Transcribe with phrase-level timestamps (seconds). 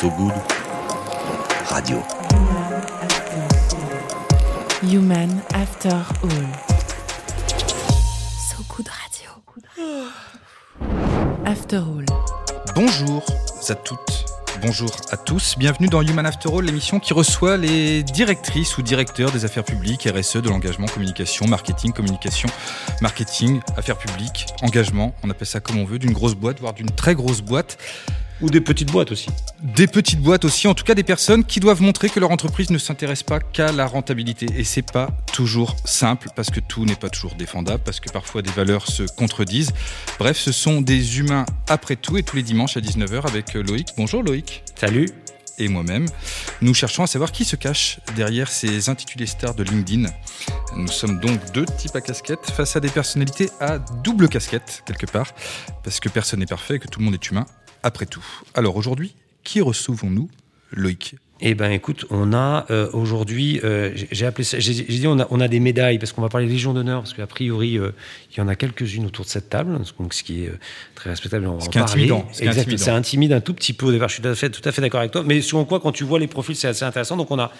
[0.00, 0.32] So Good
[1.68, 2.02] Radio.
[4.82, 5.92] Human After
[6.22, 6.48] All.
[8.38, 9.30] So Good Radio.
[11.44, 12.06] After All.
[12.74, 13.22] Bonjour
[13.68, 14.24] à toutes,
[14.62, 15.56] bonjour à tous.
[15.58, 20.08] Bienvenue dans Human After All, l'émission qui reçoit les directrices ou directeurs des affaires publiques,
[20.10, 22.48] RSE, de l'engagement, communication, marketing, communication,
[23.02, 26.90] marketing, affaires publiques, engagement, on appelle ça comme on veut, d'une grosse boîte, voire d'une
[26.90, 27.76] très grosse boîte.
[28.42, 29.28] Ou des petites boîtes aussi.
[29.62, 32.70] Des petites boîtes aussi, en tout cas des personnes qui doivent montrer que leur entreprise
[32.70, 34.46] ne s'intéresse pas qu'à la rentabilité.
[34.56, 38.40] Et c'est pas toujours simple parce que tout n'est pas toujours défendable, parce que parfois
[38.40, 39.72] des valeurs se contredisent.
[40.18, 43.88] Bref, ce sont des humains après tout et tous les dimanches à 19h avec Loïc.
[43.98, 44.62] Bonjour Loïc.
[44.74, 45.10] Salut.
[45.58, 46.06] Et moi-même.
[46.62, 50.08] Nous cherchons à savoir qui se cache derrière ces intitulés stars de LinkedIn.
[50.74, 55.04] Nous sommes donc deux types à casquette face à des personnalités à double casquette, quelque
[55.04, 55.34] part,
[55.84, 57.44] parce que personne n'est parfait et que tout le monde est humain
[57.82, 58.24] après tout.
[58.54, 60.28] Alors aujourd'hui, qui recevons-nous
[60.72, 61.16] Loïc?
[61.42, 65.26] Eh ben, écoute, on a euh, aujourd'hui, euh, j'ai appelé ça, j'ai dit on a,
[65.30, 67.92] on a des médailles parce qu'on va parler Légion d'honneur parce qu'a priori euh,
[68.30, 70.52] il y en a quelques-unes autour de cette table, donc ce qui est
[70.94, 71.46] très respectable.
[71.46, 72.28] On va ce qui est intimidant.
[72.32, 74.08] C'est intimide un tout petit peu au départ.
[74.08, 75.22] Je suis tout à fait, tout à fait d'accord avec toi.
[75.24, 77.16] Mais sur quoi, quand tu vois les profils, c'est assez intéressant.
[77.16, 77.50] Donc on a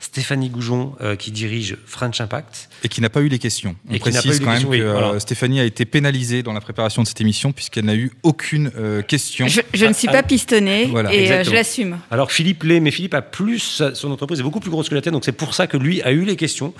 [0.00, 2.70] Stéphanie Goujon euh, qui dirige French Impact.
[2.82, 3.76] Et qui n'a pas eu les questions.
[3.88, 7.06] On et précise quand même que euh, Stéphanie a été pénalisée dans la préparation de
[7.06, 9.46] cette émission puisqu'elle n'a eu aucune euh, question.
[9.46, 11.98] Je, ne suis pas pistonnée et je l'assume.
[12.10, 15.02] Alors Philippe l'est, mais Philippe a plus, son entreprise est beaucoup plus grosse que la
[15.02, 16.72] tienne, donc c'est pour ça que lui a eu les questions.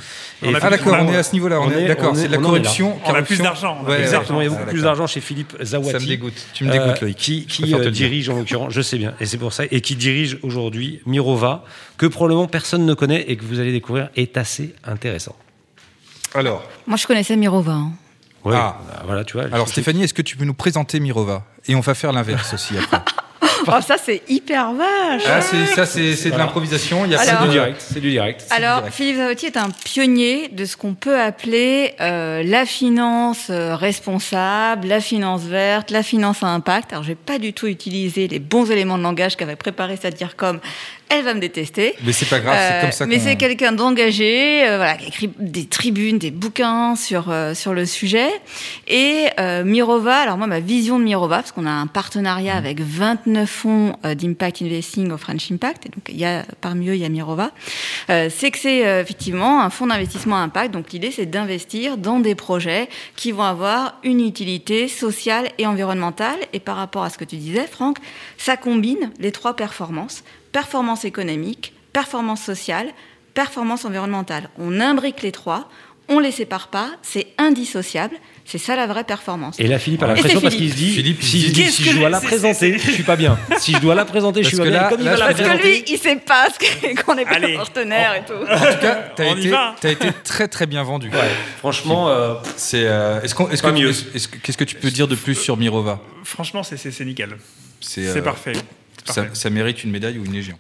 [0.43, 2.99] Et ah d'accord, on est à ce niveau-là, on, est d'accord, c'est de la corruption.
[3.05, 3.85] On a plus d'argent.
[3.99, 5.93] Exactement, il y a beaucoup plus d'argent chez Philippe Zawati.
[5.93, 7.17] Ça me dégoûte, tu me dégoûtes Loïc.
[7.19, 7.47] Qui,
[7.91, 11.65] dirige en l'occurrence, je sais bien, et c'est pour ça, et qui dirige aujourd'hui Mirova,
[12.01, 15.37] que probablement personne ne connaît et que vous allez découvrir est assez intéressant.
[16.33, 17.73] Alors Moi, je connaissais Mirova.
[17.73, 17.93] Hein.
[18.47, 18.49] ah.
[18.89, 19.45] Bah, voilà, tu vois.
[19.53, 21.45] Alors, Stéphanie, est-ce que tu peux nous présenter Mirova?
[21.69, 23.03] Et on va faire l'inverse aussi après.
[23.73, 25.23] oh, ça, c'est hyper vache.
[25.27, 27.05] Ah, ça, c'est de l'improvisation.
[27.05, 27.81] Il y a c'est du direct.
[27.81, 28.47] C'est du direct.
[28.51, 33.77] Alors, Philippe Zavotti est un pionnier de ce qu'on peut appeler euh, la finance euh,
[33.77, 36.93] responsable, la finance verte, la finance à impact.
[36.93, 40.37] Alors, je vais pas du tout utiliser les bons éléments de langage qu'avait préparé dire
[40.37, 40.61] comme
[41.11, 41.95] elle va me détester.
[42.05, 43.05] Mais c'est pas grave, c'est comme ça.
[43.05, 47.53] Euh, mais c'est quelqu'un d'engagé, euh, voilà, qui écrit des tribunes, des bouquins sur euh,
[47.53, 48.29] sur le sujet.
[48.87, 49.27] Et
[49.65, 53.97] Mirova, alors moi ma vision de Mirova, parce qu'on a un partenariat avec 29 fonds
[54.03, 57.09] d'impact investing au French Impact, et donc il y a parmi eux il y a
[57.09, 57.51] Mirova,
[58.09, 60.73] c'est que c'est effectivement un fonds d'investissement à impact.
[60.73, 66.39] Donc l'idée c'est d'investir dans des projets qui vont avoir une utilité sociale et environnementale.
[66.53, 67.99] Et par rapport à ce que tu disais, Franck,
[68.39, 70.23] ça combine les trois performances
[70.53, 72.89] performance économique, performance sociale,
[73.35, 74.51] performance environnementale.
[74.59, 75.69] On imbrique les trois,
[76.09, 78.17] on les sépare pas, c'est indissociable.
[78.51, 79.61] C'est ça la vraie performance.
[79.61, 82.21] Et là, Philippe a la pression parce qu'il se dit, Philippe, si, je dois la
[82.21, 83.39] présenter, je suis pas bien.
[83.59, 84.89] Si je dois la présenter, je suis pas bien.
[84.89, 86.49] Comme il va parce que lui, il sait pas
[87.07, 88.33] qu'on est pas partenaire et tout.
[88.33, 89.13] En tout cas,
[89.81, 91.13] tu as, été très très bien vendu.
[91.59, 92.89] franchement, euh, c'est.
[92.89, 93.37] Euh, est-ce
[94.27, 96.01] qu'est-ce que tu peux dire de plus sur Mirova?
[96.25, 97.37] Franchement, c'est nickel.
[97.81, 98.55] C'est euh, parfait.
[99.05, 100.59] Ça, mérite une médaille ou une légion.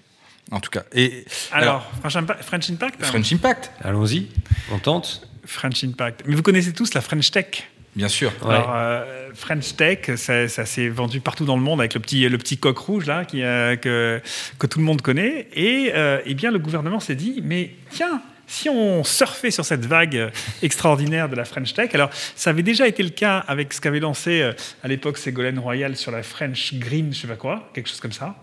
[0.52, 0.84] En tout cas.
[0.94, 3.06] Et, alors, French, Impact, hein.
[3.06, 4.28] French Impact Allons-y,
[4.70, 5.26] on tente.
[5.44, 6.22] French Impact.
[6.26, 7.64] Mais vous connaissez tous la French Tech?
[8.00, 8.32] Bien sûr.
[8.48, 12.38] Alors, euh, French Tech, ça, s'est vendu partout dans le monde avec le petit, le
[12.38, 14.20] petit coq rouge là, qui, euh, que,
[14.58, 15.48] que tout le monde connaît.
[15.52, 19.86] Et euh, eh bien, le gouvernement s'est dit, mais tiens, si on surfait sur cette
[19.86, 23.80] vague extraordinaire de la French Tech, alors ça avait déjà été le cas avec ce
[23.80, 27.70] qu'avait lancé euh, à l'époque Ségolène Royal sur la French Green, je sais pas quoi,
[27.72, 28.34] quelque chose comme ça.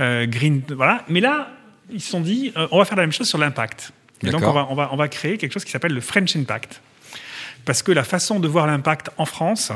[0.00, 1.04] Euh, green, voilà.
[1.08, 1.50] Mais là,
[1.92, 3.92] ils se sont dit, euh, on va faire la même chose sur l'impact.
[4.24, 6.34] Et donc on va, on, va, on va créer quelque chose qui s'appelle le French
[6.34, 6.80] Impact.
[7.66, 9.72] Parce que la façon de voir l'impact en France,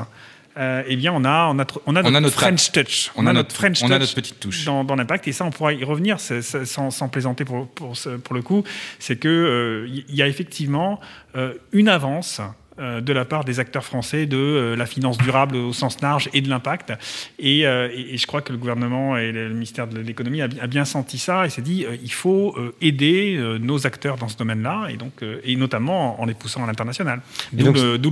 [0.56, 3.10] euh, eh bien, on a, on a, on a, notre, French touch.
[3.16, 5.28] On, a notre French on a notre petite touche dans, l'impact.
[5.28, 8.64] Et ça, on pourra y revenir sans, sans, plaisanter pour, pour, pour, le coup.
[8.98, 11.00] C'est qu'il euh, y a effectivement
[11.36, 12.40] euh, une avance
[12.80, 16.40] de la part des acteurs français de euh, la finance durable au sens large et
[16.40, 16.92] de l'impact.
[17.38, 21.18] Et, euh, je crois que le gouvernement et le ministère de l'économie a, bien senti
[21.18, 25.56] ça et s'est dit il faut aider nos acteurs dans ce domaine-là et donc et
[25.56, 27.20] notamment en les poussant à l'international.
[27.52, 28.10] D'où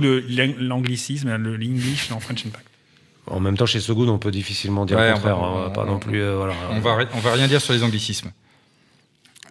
[0.59, 2.65] l'anglicisme, le, l'English dans French Impact.
[3.27, 5.39] En même temps, chez Sogood, on peut difficilement dire le contraire.
[5.39, 6.21] On va, hein, pas non plus.
[6.31, 6.53] voilà.
[6.71, 8.31] on va, on va rien dire sur les anglicismes.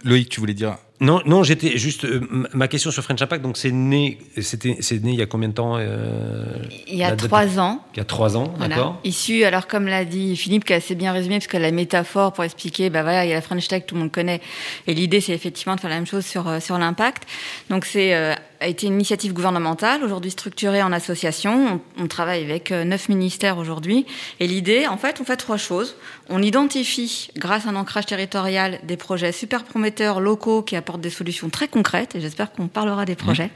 [0.05, 2.21] Loïc, tu voulais dire non, non, j'étais juste euh,
[2.53, 3.43] ma question sur French Impact.
[3.43, 6.45] Donc c'est né, c'était, c'est né il y a combien de temps euh,
[6.89, 7.81] Il y a trois ans.
[7.95, 8.99] Il y a trois ans, d'accord.
[9.05, 12.33] Issu, alors comme l'a dit Philippe, qui a assez bien résumé, parce que la métaphore
[12.33, 14.41] pour expliquer, bah voilà, il y a la French Tech, tout le monde connaît,
[14.89, 17.25] et l'idée c'est effectivement de faire la même chose sur euh, sur l'impact.
[17.71, 21.81] Donc c'est a été une initiative gouvernementale, aujourd'hui structurée en association.
[21.97, 24.07] On, on travaille avec euh, neuf ministères aujourd'hui.
[24.41, 25.97] Et l'idée, en fait, on fait trois choses.
[26.29, 31.11] On identifie, grâce à un ancrage territorial, des projets super prometteurs locaux qui apportent des
[31.11, 32.15] solutions très concrètes.
[32.15, 33.51] Et j'espère qu'on parlera des projets.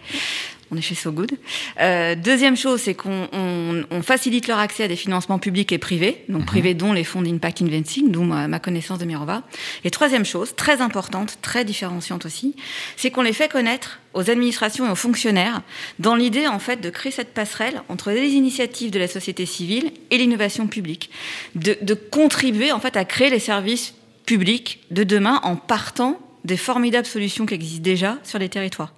[0.72, 1.32] On est chez So Good.
[1.80, 5.76] Euh, deuxième chose, c'est qu'on on, on facilite leur accès à des financements publics et
[5.76, 9.42] privés, donc privés dont les fonds d'Impact Investing, d'où ma, ma connaissance de Mirova.
[9.84, 12.56] Et troisième chose, très importante, très différenciante aussi,
[12.96, 15.60] c'est qu'on les fait connaître aux administrations et aux fonctionnaires
[15.98, 19.90] dans l'idée en fait de créer cette passerelle entre les initiatives de la société civile
[20.10, 21.10] et l'innovation publique,
[21.54, 23.92] de, de contribuer en fait à créer les services
[24.24, 28.94] publics de demain en partant des formidables solutions qui existent déjà sur les territoires.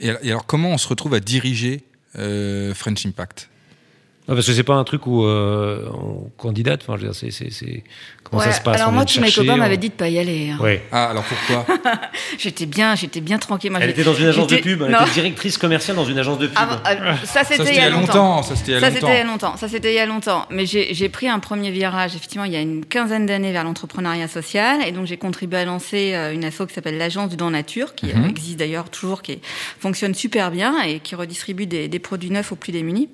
[0.00, 1.84] Et alors, comment on se retrouve à diriger
[2.16, 3.48] euh, French Impact?
[4.28, 6.80] Non, parce que c'est pas un truc où euh, on candidate.
[6.82, 7.82] Enfin, je veux dire, c'est, c'est, c'est-
[8.22, 8.76] comment ça se passe?
[8.76, 10.50] alors On moi, tous mes copains on- m'avaient dit de pas y aller.
[10.50, 10.62] hein.
[10.62, 10.82] Ouais.
[10.92, 11.64] Ah, alors pourquoi?
[12.38, 13.70] J'étais bien, j'étais bien tranquille.
[13.70, 14.82] Moi, Elle j'ai- était dans une agence de pub.
[14.82, 15.00] Elle non.
[15.00, 16.56] était directrice commerciale dans une agence de pub.
[16.58, 18.42] Ah, ah, ça Ça, c'était il y a longtemps.
[18.42, 19.56] Ça, c'était il y a Ça c'était il y a longtemps.
[19.56, 20.46] Ça c'était il y a longtemps.
[20.50, 23.64] Mais j'ai j'ai pris un premier virage, effectivement, il y a une quinzaine d'années vers
[23.64, 24.86] l'entrepreneuriat social.
[24.86, 27.94] Et donc j'ai contribué à lancer euh, une asso qui s'appelle l'Agence du Don Nature,
[27.94, 28.24] qui Mhm.
[28.24, 29.40] euh, existe d'ailleurs toujours, qui
[29.80, 33.08] fonctionne super bien et qui redistribue des, des produits neufs aux plus démunis.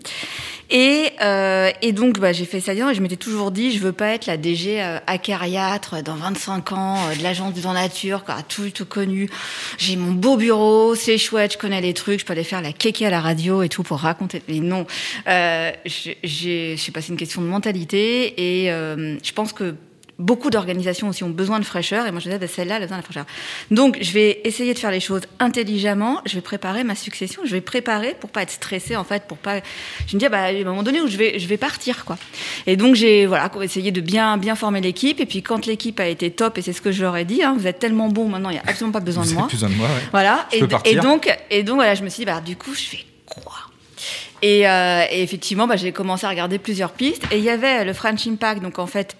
[0.70, 3.92] Et, euh, et donc bah, j'ai fait ça et je m'étais toujours dit, je veux
[3.92, 8.24] pas être la DG euh, acariâtre dans 25 ans euh, de l'Agence du Don Nature,
[8.24, 9.28] quoi, tout, tout connu.
[9.78, 12.72] J'ai mon beau bureau, c'est chouette, je connais les trucs, je peux aller faire la
[12.72, 14.42] kéké à la radio et tout pour raconter.
[14.48, 14.86] Mais non,
[15.28, 19.52] euh, j'ai, j'ai- je sais pas, c'est une question de mentalité et euh, je pense
[19.52, 19.74] que
[20.19, 22.87] beaucoup d'organisations aussi ont besoin de fraîcheur et moi je disais bah, celle-là elle a
[22.87, 23.26] besoin de la fraîcheur.
[23.70, 27.50] Donc je vais essayer de faire les choses intelligemment, je vais préparer ma succession, je
[27.50, 29.61] vais préparer pour pas être stressée en fait, pour pas
[30.06, 32.05] je me dis ah, bah à un moment donné où je vais je vais partir
[32.05, 32.16] quoi.
[32.66, 36.06] Et donc j'ai voilà essayé de bien bien former l'équipe et puis quand l'équipe a
[36.06, 38.28] été top et c'est ce que je leur ai dit hein, vous êtes tellement bon
[38.28, 39.49] maintenant il y a absolument pas besoin Vous de moi.
[39.50, 39.93] besoin de moi, ouais.
[40.12, 40.46] Voilà.
[40.52, 42.75] Je Et, peux et donc, et donc voilà, je me suis dit, bah, du coup,
[42.75, 43.55] je fais quoi?
[44.43, 47.25] Et, euh, et effectivement, bah, j'ai commencé à regarder plusieurs pistes.
[47.31, 49.17] Et il y avait le French Impact, donc en fait,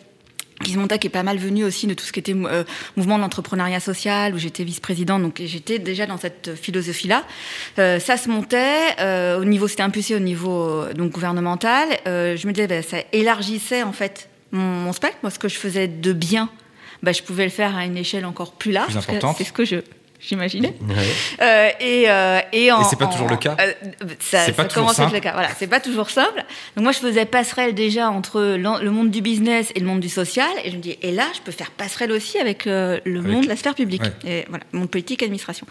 [0.62, 2.64] qui se montait, qui est pas mal venu aussi de tout ce qui était euh,
[2.96, 7.24] mouvement de l'entrepreneuriat social, où j'étais vice-présidente, donc j'étais déjà dans cette philosophie-là.
[7.78, 11.88] Euh, ça se montait, euh, au niveau, c'était impulsé au niveau euh, donc gouvernemental.
[12.06, 15.18] Je me disais, bah, ça élargissait en fait mon, mon spectre.
[15.22, 16.48] Moi, ce que je faisais de bien,
[17.02, 18.96] bah, je pouvais le faire à une échelle encore plus large.
[19.36, 19.76] C'est ce que je
[20.26, 20.75] j'imaginais.
[20.81, 20.94] Ouais.
[21.43, 23.73] Euh, et, euh, et, en, Et c'est pas en- toujours le cas euh,
[24.21, 25.32] ça, pas ça toujours commence à être simple le cas.
[25.32, 26.43] Voilà, c'est pas toujours simple.
[26.76, 30.09] Donc moi, je faisais passerelle déjà entre le monde du business et le monde du
[30.09, 33.19] social, et je me dis, et là, je peux faire passerelle aussi avec euh, le
[33.21, 34.41] Avec- monde de la sphère publique, Ouais.
[34.41, 35.67] et voilà, monde politique, administration.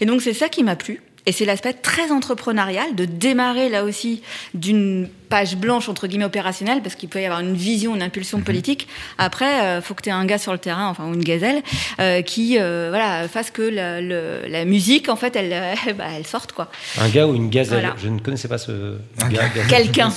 [0.00, 1.00] Et donc c'est ça qui m'a plu.
[1.26, 4.22] Et c'est l'aspect très entrepreneurial de démarrer là aussi
[4.54, 8.38] d'une page blanche entre guillemets opérationnelle parce qu'il peut y avoir une vision, une impulsion
[8.38, 8.44] Mhm.
[8.44, 8.88] politique.
[9.18, 11.62] Après, euh, faut que tu aies un gars sur le terrain, enfin ou une gazelle,
[12.00, 15.52] euh, qui euh, voilà fasse que la, le- la musique en fait elle,
[15.88, 16.70] euh, bah, elle sorte quoi.
[16.98, 17.80] Un gars ou une gazelle.
[17.80, 17.94] Voilà.
[17.98, 19.48] Je ne connaissais pas ce Un gars.
[19.68, 20.10] Quelqu'un.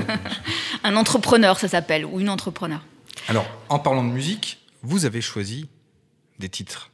[0.84, 2.80] Un entrepreneur ça s'appelle ou une entrepreneur.
[3.28, 5.68] Alors, en parlant de musique, vous avez choisi
[6.40, 6.90] des titres,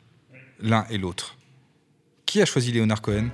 [0.60, 1.36] l'un et l'autre.
[2.28, 3.30] Qui a choisi Leonard Cohen?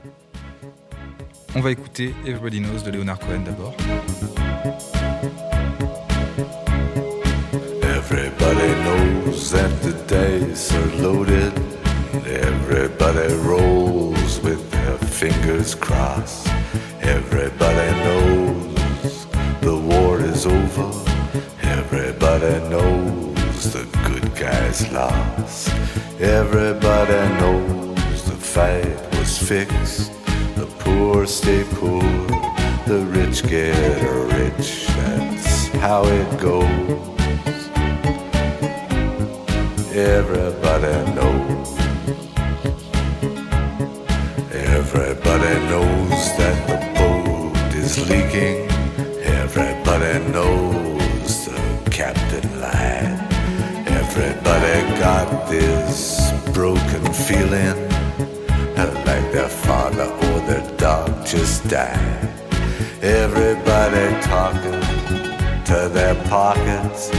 [1.57, 3.75] On va écouter Everybody Knows de Leonard Cohen d'abord.
[7.83, 11.53] Everybody knows that the dice are loaded.
[12.25, 16.47] Everybody rolls with their fingers crossed.
[17.03, 19.27] Everybody knows
[19.61, 20.89] the war is over.
[21.65, 25.71] Everybody knows the good guys lost.
[26.21, 27.94] Everybody knows
[28.45, 30.13] fight was fixed.
[30.55, 32.03] The poor stay poor,
[32.87, 33.75] the rich get
[34.39, 34.87] rich.
[34.87, 36.65] That's how it goes.
[39.95, 41.71] Everybody knows.
[44.53, 48.69] Everybody knows that the boat is leaking.
[49.41, 53.19] Everybody knows the captain lied.
[53.89, 57.94] Everybody got this broken feeling
[59.05, 62.29] like their father or their dog just died.
[63.03, 64.81] Everybody talking
[65.65, 67.11] to their pockets.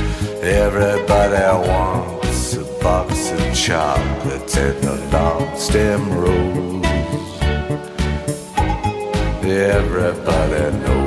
[0.42, 6.86] Everybody wants a box of chocolates and a long stem rose.
[9.44, 11.05] Everybody knows.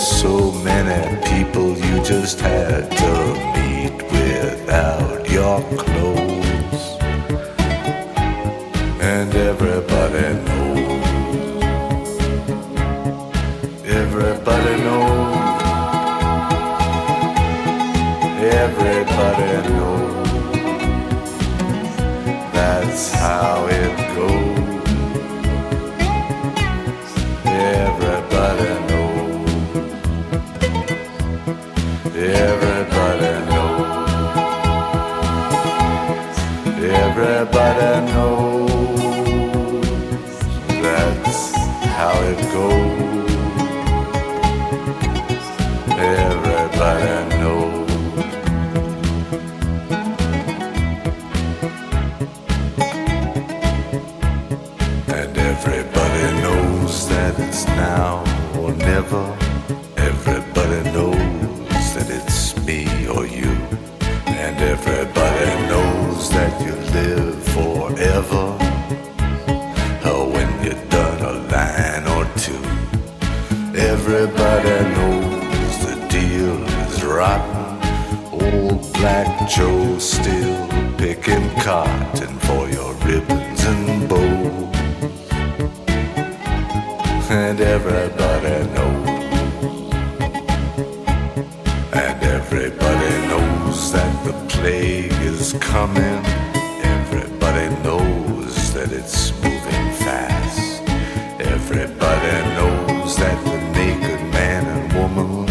[0.00, 3.59] So many people you just had to meet
[87.32, 89.08] And everybody knows.
[91.92, 96.24] And everybody knows that the plague is coming.
[96.82, 100.82] Everybody knows that it's moving fast.
[101.38, 105.48] Everybody knows that the naked man and woman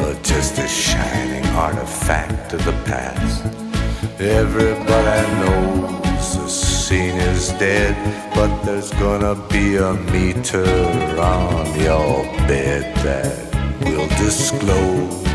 [0.00, 3.44] are just a shining artifact of the past.
[4.18, 7.94] Everybody knows the scene is dead,
[8.36, 10.68] but there's gonna be a meter
[11.18, 13.34] on your bed that
[13.80, 15.26] will disclose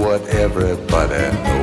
[0.00, 1.53] what everybody knows.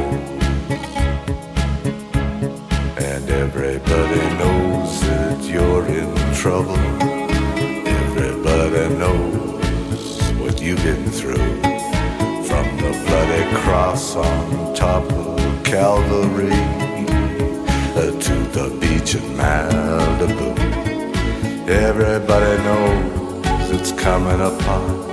[22.34, 25.10] Everybody knows it's coming upon.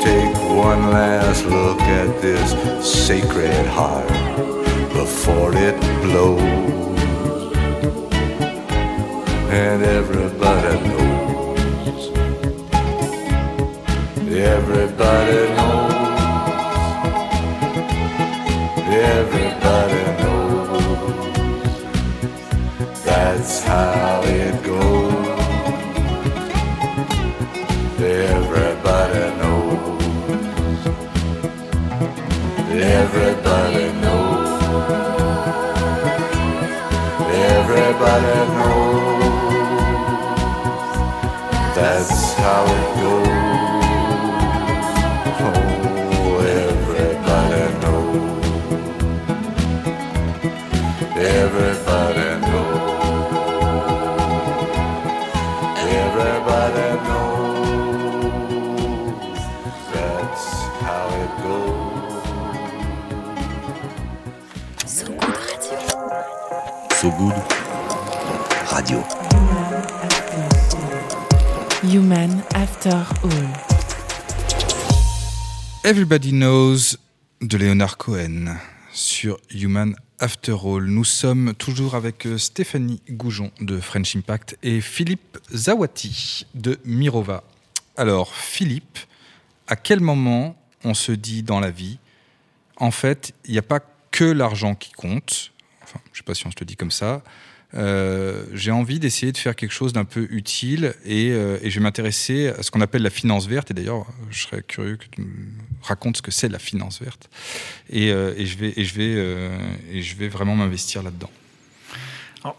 [0.00, 2.52] Take one last look at this
[2.88, 4.06] sacred heart
[4.92, 6.40] before it blows.
[9.50, 12.10] And everybody knows.
[14.30, 15.91] Everybody knows.
[33.52, 34.48] Everybody knows.
[37.52, 39.22] Everybody knows.
[41.76, 43.51] That's how it goes.
[75.92, 76.96] Everybody Knows
[77.42, 78.56] de Leonard Cohen
[78.94, 80.84] sur Human After All.
[80.84, 87.44] Nous sommes toujours avec euh, Stéphanie Goujon de French Impact et Philippe Zawati de Mirova.
[87.98, 89.00] Alors, Philippe,
[89.66, 91.98] à quel moment on se dit dans la vie,
[92.78, 93.80] en fait, il n'y a pas
[94.10, 96.90] que l'argent qui compte, enfin, je ne sais pas si on se le dit comme
[96.90, 97.22] ça,
[97.74, 101.78] euh, j'ai envie d'essayer de faire quelque chose d'un peu utile et, euh, et je
[101.78, 103.70] vais m'intéresser à ce qu'on appelle la finance verte.
[103.70, 105.22] Et d'ailleurs, je serais curieux que tu
[105.82, 107.28] me racontes ce que c'est la finance verte.
[107.90, 109.56] Et, euh, je, vais, je vais, euh,
[110.00, 111.30] je vais vraiment m'investir là-dedans.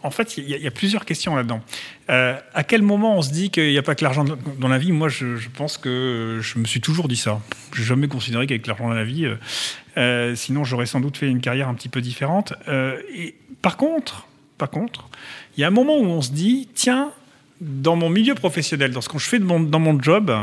[0.02, 1.62] En, fait, il y, a- plusieurs questions là-dedans.
[2.10, 4.78] Euh, à quel moment on se dit qu'il n'y a pas que l'argent dans la
[4.78, 4.94] vie?
[4.94, 7.42] Moi, je, pense que je me suis toujours dit ça.
[7.74, 9.28] Je n'ai jamais considéré qu'avec l'argent dans la vie,
[10.38, 12.54] sinon j'aurais sans doute fait une carrière un petit peu différente.
[13.14, 14.26] Et par contre,
[14.58, 15.10] par contre,
[15.58, 17.12] il y a un moment où on se dit, tiens,
[17.60, 20.34] dans mon milieu professionnel, dans ce que je fais mon- dans mon job,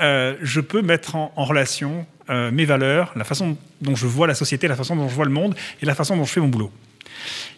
[0.00, 4.34] euh, je peux mettre en, relation euh, mes valeurs, la façon dont je vois la
[4.34, 6.48] société, la façon dont je vois le monde et la façon dont je fais mon
[6.48, 6.72] boulot.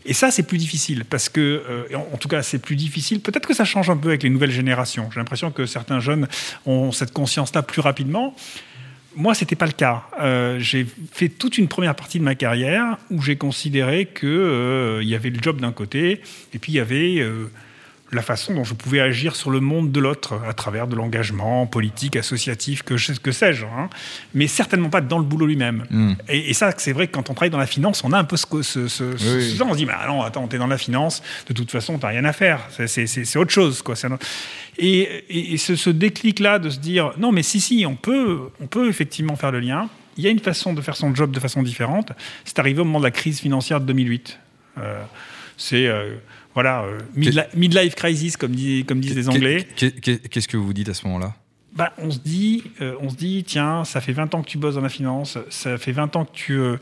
[0.05, 3.21] Et ça, c'est plus difficile parce que, euh, en, tout cas, c'est plus difficile.
[3.21, 5.09] Peut-être que ça change un peu avec les nouvelles générations.
[5.13, 6.29] J'ai l'impression que certains jeunes
[6.67, 8.35] ont cette conscience-là plus rapidement.
[9.17, 10.05] Moi, c'était pas le cas.
[10.59, 15.15] J'ai fait toute une première partie de ma carrière où j'ai considéré que euh, y
[15.15, 16.21] avait le job d'un côté
[16.53, 17.25] et puis il y avait
[18.13, 21.67] la façon dont je pouvais agir sur le monde de l'autre à travers de l'engagement
[21.67, 23.91] politique, associatif, que, je- que sais-je, hein.
[24.33, 25.85] mais certainement pas dans le boulot lui-même.
[25.91, 26.13] Mm.
[26.29, 28.25] Et, et ça, c'est vrai que quand on travaille dans la finance, on a un
[28.25, 29.55] peu ce, ce, ce, ce- Oui.
[29.59, 32.09] ce- on se dit, mais non, attends, t'es dans la finance, de toute façon, t'as
[32.09, 33.83] rien à faire, c'est- autre chose.
[33.83, 33.95] Quoi.
[34.79, 38.41] Et, et- et ce, ce déclic-là de se dire, non, mais si, si, on peut,
[38.61, 39.89] on peut effectivement faire le lien.
[40.17, 42.13] Il y a une façon de faire son job de façon différente.
[42.45, 44.39] C'est arrivé au moment de la crise financière de 2008.
[44.79, 45.03] Euh,
[45.59, 46.15] c'est euh,
[46.57, 49.69] voilà, euh, midli- midlife crisis, comme, dit, comme disent les Anglais.
[49.77, 51.35] Qu'est- qu'est- Qu'est-ce que vous vous dites à ce moment-là?
[51.75, 54.57] Bah, on se dit, euh, on se dit, tiens, ça fait 20 ans que tu
[54.57, 56.77] bosses dans la finance, ça fait 20 ans que tu euh,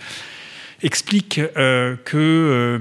[0.82, 2.78] expliques euh, que euh,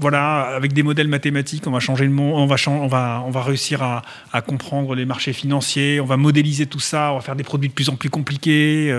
[0.00, 3.22] voilà, avec des modèles mathématiques, on va changer le monde, on va, chan- on va,
[3.26, 7.16] on va réussir à, à comprendre les marchés financiers, on va modéliser tout ça, on
[7.16, 8.90] va faire des produits de plus en plus compliqués.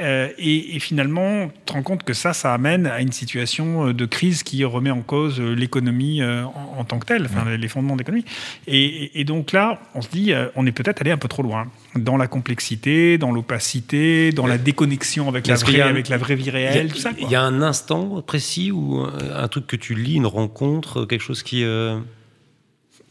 [0.00, 3.88] Euh, et, et finalement, tu te rends compte que ça, ça amène à une situation
[3.88, 7.56] euh, de crise qui remet en cause euh, l'économie en, en tant que telle, enfin,
[7.56, 8.24] les fondements de l'économie.
[8.66, 12.16] Et, donc là, on se dit, on est peut-être allé un peu trop loin dans
[12.16, 16.16] la complexité, dans l'opacité, dans la déconnexion avec la, vraie, y a un- avec la
[16.18, 17.10] vraie vie réelle, a, tout ça.
[17.18, 19.12] il y a un instant précis ou un,
[19.42, 21.64] un truc que tu lis, une rencontre, quelque chose qui.
[21.64, 21.98] euh,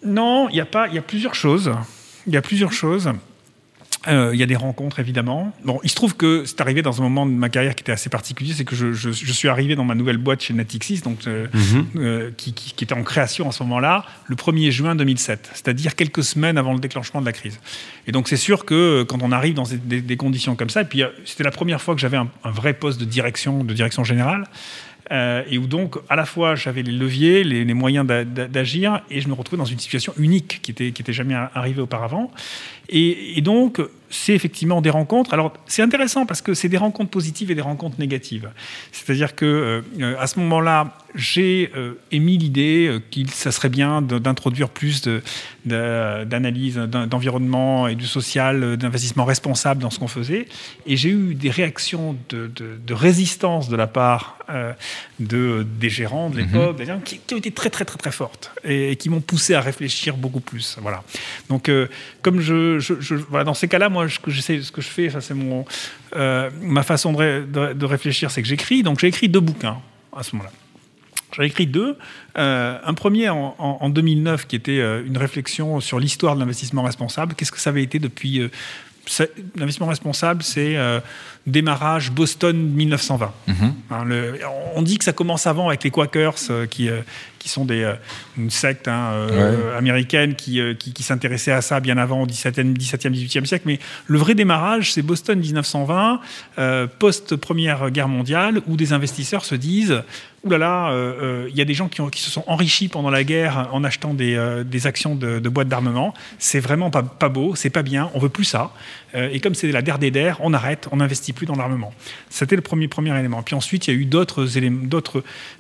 [0.06, 0.88] Non, il y a pas.
[0.88, 1.72] Il y a plusieurs choses.
[2.28, 3.12] Il y a plusieurs choses.
[4.08, 5.54] Euh, Il y a des rencontres évidemment.
[5.64, 7.92] Bon, il se trouve que c'est arrivé dans un moment de ma carrière qui était
[7.92, 11.02] assez particulier, c'est que je, je- je suis arrivé dans ma nouvelle boîte chez Natixis,
[11.02, 11.48] donc euh,
[11.96, 15.96] euh, qui, qui- qui était en création à ce moment-là, le 1er juin 2007, c'est-à-dire
[15.96, 17.60] quelques semaines avant le déclenchement de la crise.
[18.08, 21.04] Et donc c'est sûr que quand on arrive dans des, conditions comme ça, et puis
[21.26, 24.46] c'était la première fois que j'avais un, un vrai poste de direction, de direction générale.
[25.12, 28.48] Euh, et où donc à la fois j'avais les leviers, les, les moyens d'a- d'a-
[28.48, 32.32] d'agir, et je me retrouvais dans une situation unique qui était qui jamais arrivée auparavant.
[32.90, 33.82] Et donc
[34.24, 35.34] c'est effectivement des rencontres.
[35.34, 38.50] Alors c'est intéressant parce que c'est des rencontres positives et des rencontres négatives.
[38.92, 44.02] C'est-à-dire que euh, à ce moment-là, j'ai euh, émis l'idée euh, qu'il ça serait bien
[44.02, 45.22] de- d'introduire plus de-
[45.66, 50.48] de- d'analyse d'en- d'environnement et du social, d'investissement responsable dans ce qu'on faisait.
[50.86, 54.74] Et j'ai eu des réactions de, de- de résistance de la part euh,
[55.20, 58.52] de, des gérants de l'époque, gens qui, qui ont été très très très très fortes
[58.64, 60.78] et, qui m'ont poussé à réfléchir beaucoup plus.
[60.82, 61.04] Voilà.
[61.50, 61.70] Donc
[62.22, 64.88] comme je, je- je- voilà, dans ces cas-là, moi, ce que j'essaie, ce que je
[64.88, 65.66] fais, c'est mon
[66.16, 68.84] euh, ma façon de, de- réfléchir, c'est que j'écris.
[68.84, 69.78] Donc j'ai écrit deux bouquins
[70.16, 70.52] à ce moment-là.
[71.36, 71.98] J'en ai écrit deux.
[72.38, 76.40] Euh, un premier en, en- en 2009 qui était euh, une réflexion sur l'histoire de
[76.40, 77.36] l'investissement responsable.
[77.36, 78.50] Qu'est-ce que ça avait été depuis
[79.56, 80.76] L'investissement responsable, c'est
[81.48, 83.32] démarrage Boston 1920.
[83.92, 84.40] Hein, le-
[84.76, 87.02] on dit que ça commence avant avec les Quakers, euh, qui, euh,
[87.40, 87.94] qui sont des, euh,
[88.38, 89.12] une secte hein,
[89.78, 93.64] américaine qui, qui, qui s'intéressait à ça bien avant au 17e, 17e 18e siècle.
[93.68, 96.20] Mais le vrai démarrage, c'est Boston 1920,
[96.58, 100.02] euh, post-première guerre mondiale, où des investisseurs se disent
[100.44, 100.94] Ouh là là,
[101.50, 103.84] il y a des gens qui, ont- qui se sont enrichis pendant la guerre en
[103.84, 106.14] achetant des, des actions de, de boîtes d'armement.
[106.38, 108.70] C'est vraiment pas, pas beau, c'est pas bien, on veut plus ça.
[109.16, 111.94] Euh, et comme c'est la der des der, on arrête, on n'investit plus dans l'armement.
[112.30, 113.42] C'était le premier, premier élément.
[113.44, 114.58] Puis ensuite, il y a eu d'autres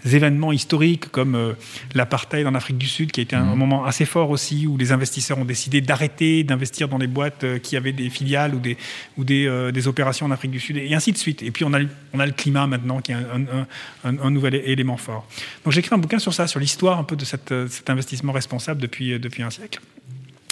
[0.05, 1.53] événements historiques comme euh,
[1.93, 4.77] l'apartheid en Afrique du Sud, qui a été un, un moment assez fort aussi, où
[4.77, 8.59] les investisseurs ont décidé d'arrêter d'investir dans des boîtes euh, qui avaient des filiales ou
[8.59, 8.77] des,
[9.17, 11.41] ou des, euh, des opérations en Afrique du Sud, et ainsi de suite.
[11.43, 11.79] Et puis on a,
[12.13, 13.67] on a le climat maintenant, qui est un, un-
[14.09, 15.27] un- un nouvel élément fort.
[15.63, 18.33] Donc j'ai écrit un bouquin sur ça, sur l'histoire un peu de cette, cet investissement
[18.33, 19.79] responsable depuis, depuis un siècle.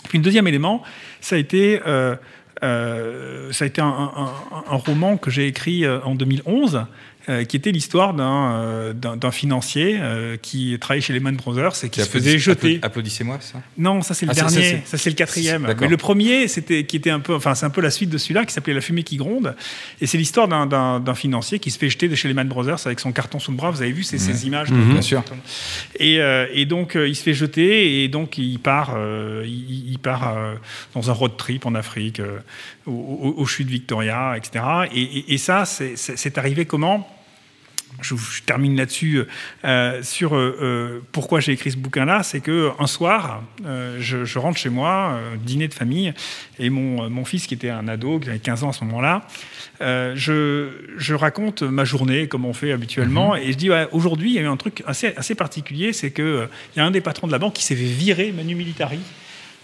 [0.09, 0.83] Puis le deuxième élément,
[1.21, 2.15] ça a été, euh,
[2.63, 6.85] ça a été un roman que j'ai écrit euh, en 2011,
[7.29, 11.89] euh, qui était l'histoire d'un euh, d'un- financier euh, qui travaillait chez Lehman Brothers et
[11.89, 12.79] qui se faisait jeter.
[12.81, 13.61] Applaudissez-moi, ça.
[13.77, 15.73] Non, ça c'est le Ah, dernier, ça, c'est- le quatrième.
[15.79, 18.17] Mais le premier, c'était qui était un peu, enfin c'est un peu la suite de
[18.17, 19.55] celui-là, qui s'appelait La fumée qui gronde,
[20.01, 23.11] et c'est l'histoire d'un- financier qui se fait jeter de chez Lehman Brothers avec son
[23.11, 23.71] carton sous le bras.
[23.71, 25.23] Vous avez vu ces, ces images de- Bien sûr.
[25.99, 28.97] et, euh, et donc, il se fait jeter et donc il part,
[29.45, 30.35] il, il part
[30.93, 32.39] dans un road trip en Afrique, euh,
[32.85, 34.63] au, au, au chute Victoria, etc.
[34.93, 37.07] Et, et- et ça, c'est arrivé comment?
[38.01, 39.23] Je, je termine là-dessus
[39.65, 42.23] euh, sur euh, euh, pourquoi j'ai écrit ce bouquin-là.
[42.23, 46.13] C'est que un soir, je, je rentre chez moi, dîner de famille,
[46.59, 49.27] et mon, mon fils, qui était un ado, qui avait 15 ans à ce moment-là,
[49.79, 54.35] je, je raconte ma journée comme on fait habituellement, et je dis ouais, aujourd'hui, il
[54.35, 56.91] y a eu un truc assez, assez particulier, c'est que euh, il y a un
[56.91, 58.99] des patrons de la banque qui s'est fait virer Manu Militari.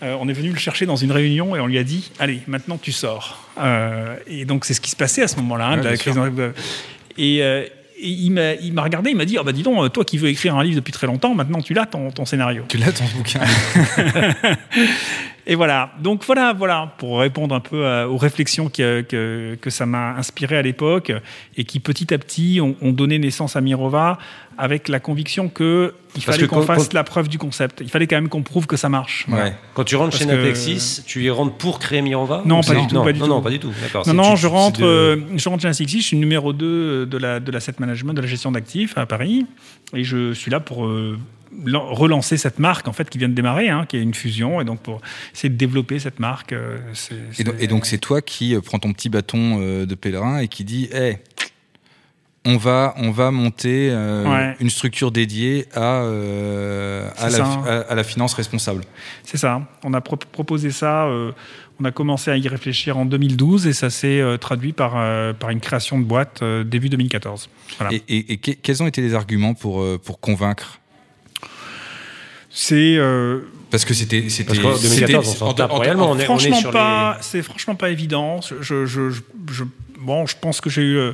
[0.01, 2.41] Euh, on est venu le chercher dans une réunion et on lui a dit Allez,
[2.47, 3.49] maintenant tu sors.
[3.59, 5.97] Euh, et donc c'est ce qui se passait à ce moment-là, hein, Ouais, de la
[5.97, 6.17] crise.
[7.17, 7.65] Et, euh,
[8.01, 10.17] et il m'a il m'a regardé, il m'a dit ah bah dis donc, toi qui
[10.17, 12.63] veux écrire un livre depuis très longtemps, maintenant tu l'as ton, ton scénario.
[12.69, 13.41] Tu l'as ton bouquin.
[15.47, 15.91] Et voilà.
[15.99, 20.11] Donc voilà, voilà, pour répondre un peu à- aux réflexions que, que, que ça m'a
[20.11, 21.11] inspiré à l'époque
[21.57, 24.19] et qui petit à petit ont, ont donné naissance à Mirova
[24.59, 27.79] avec la conviction que il fallait que qu'on fasse quand- la preuve du concept.
[27.81, 29.25] Il fallait quand même qu'on prouve que ça marche.
[29.27, 29.53] Voilà.
[29.73, 32.75] Quand tu rentres Parce chez que- Natexis, tu y rentres pour créer Mirova Non, pas
[32.75, 33.31] du tout, Non, pas du non, tout.
[33.31, 33.71] non, pas du tout.
[34.07, 37.05] Non, non, tu- je rentre, de- euh, je rentre chez Natixis, je suis numéro 2
[37.05, 39.45] de la, de l'asset management, de la gestion d'actifs à Paris.
[39.95, 41.17] Et je suis là pour euh,
[41.65, 44.59] lan- relancer cette marque en fait qui vient de démarrer, hein, qui est une fusion.
[44.61, 44.99] Et donc pour
[45.33, 46.53] essayer de développer cette marque.
[46.53, 46.77] euh,
[47.39, 49.95] Et, donc- c'est- et donc c'est toi qui euh, prends ton petit bâton euh, de
[49.95, 51.17] pèlerin et qui dit hey,
[52.45, 54.55] on va on va monter euh, Ouais.
[54.59, 57.63] une structure dédiée à euh, à, la, hein.
[57.67, 58.83] à, à la finance responsable.
[59.23, 59.61] C'est ça.
[59.83, 61.05] On a pro- proposé ça.
[61.05, 61.31] euh,
[61.81, 65.31] on a commencé à y réfléchir en 2012 et ça s'est euh, traduit par, euh,
[65.31, 67.49] par une création de boîte euh, début 2014.
[67.77, 67.93] Voilà.
[67.93, 70.79] Et, et- et que- quels ont été les arguments pour euh, pour convaincre?
[72.49, 75.77] C'est euh, Parce que c'était c'était Parce qu'en 2014, on c'était- s'en tape en- en-
[75.77, 76.09] royalement.
[76.09, 77.17] en- On est- franchement sur les- pas.
[77.21, 78.41] C'est franchement pas évident.
[78.41, 79.11] Je, je, je-
[79.51, 79.63] je-
[79.99, 81.11] bon, je pense que j'ai eu.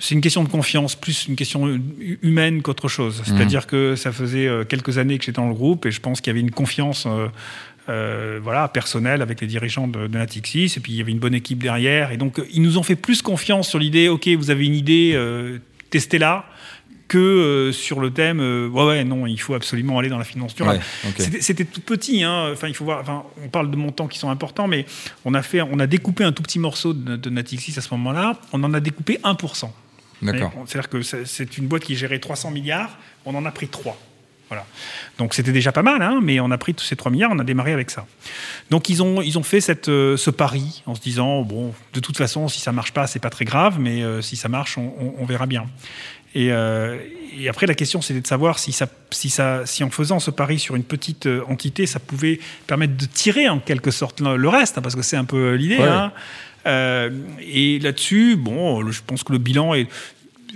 [0.00, 3.22] C'est une question de confiance, plus une question hu- humaine qu'autre chose.
[3.24, 6.20] C'est-à-dire que ça faisait euh, quelques années que j'étais dans le groupe et je pense
[6.20, 7.28] qu'il y avait une confiance euh,
[7.88, 10.74] euh, voilà, personnelle avec les dirigeants de, de Natixis.
[10.76, 12.10] Et puis il y avait une bonne équipe derrière.
[12.12, 15.12] Et donc ils nous ont fait plus confiance sur l'idée ok, vous avez une idée,
[15.14, 15.58] euh,
[15.90, 16.44] testez-la
[17.08, 20.24] que euh, sur le thème euh, ouais, ouais, non, il faut absolument aller dans la
[20.24, 20.80] finance durable.
[21.04, 21.40] Ouais.
[21.40, 22.50] C'était- tout petit, hein.
[22.52, 23.00] enfin il faut voir.
[23.00, 24.86] Enfin, on parle de montants qui sont importants, mais
[25.24, 27.88] on a fait, on a découpé un tout petit morceau de, de Natixis à ce
[27.94, 28.38] moment-là.
[28.52, 29.70] On en a découpé 1%.
[30.22, 30.52] D'accord.
[30.66, 33.96] C'est-à-dire que c'est- c'est une boîte qui gérait 300 milliards, on en a pris 3.
[34.48, 34.64] Voilà.
[35.18, 37.38] Donc c'était déjà pas mal, hein, mais on a pris tous ces 3 milliards, on
[37.40, 38.06] a démarré avec ça.
[38.70, 41.98] Donc ils ont, ils ont fait cette, euh, ce pari en se disant, bon, de
[42.00, 44.78] toute façon, si ça marche pas, c'est pas très grave, mais euh, si ça marche,
[44.78, 45.66] on, on- on verra bien.
[46.34, 46.98] Et, euh,
[47.38, 50.30] et après, la question, c'était de savoir si, ça, si, ça, si en faisant ce
[50.30, 54.48] pari sur une petite euh, entité, ça pouvait permettre de tirer en quelque sorte le,
[54.48, 55.78] reste, hein, parce que c'est un peu l'idée.
[55.78, 55.84] Ouais.
[55.84, 56.12] hein.
[56.66, 57.10] Euh,
[57.40, 59.88] et là-dessus, bon, je pense que le bilan est,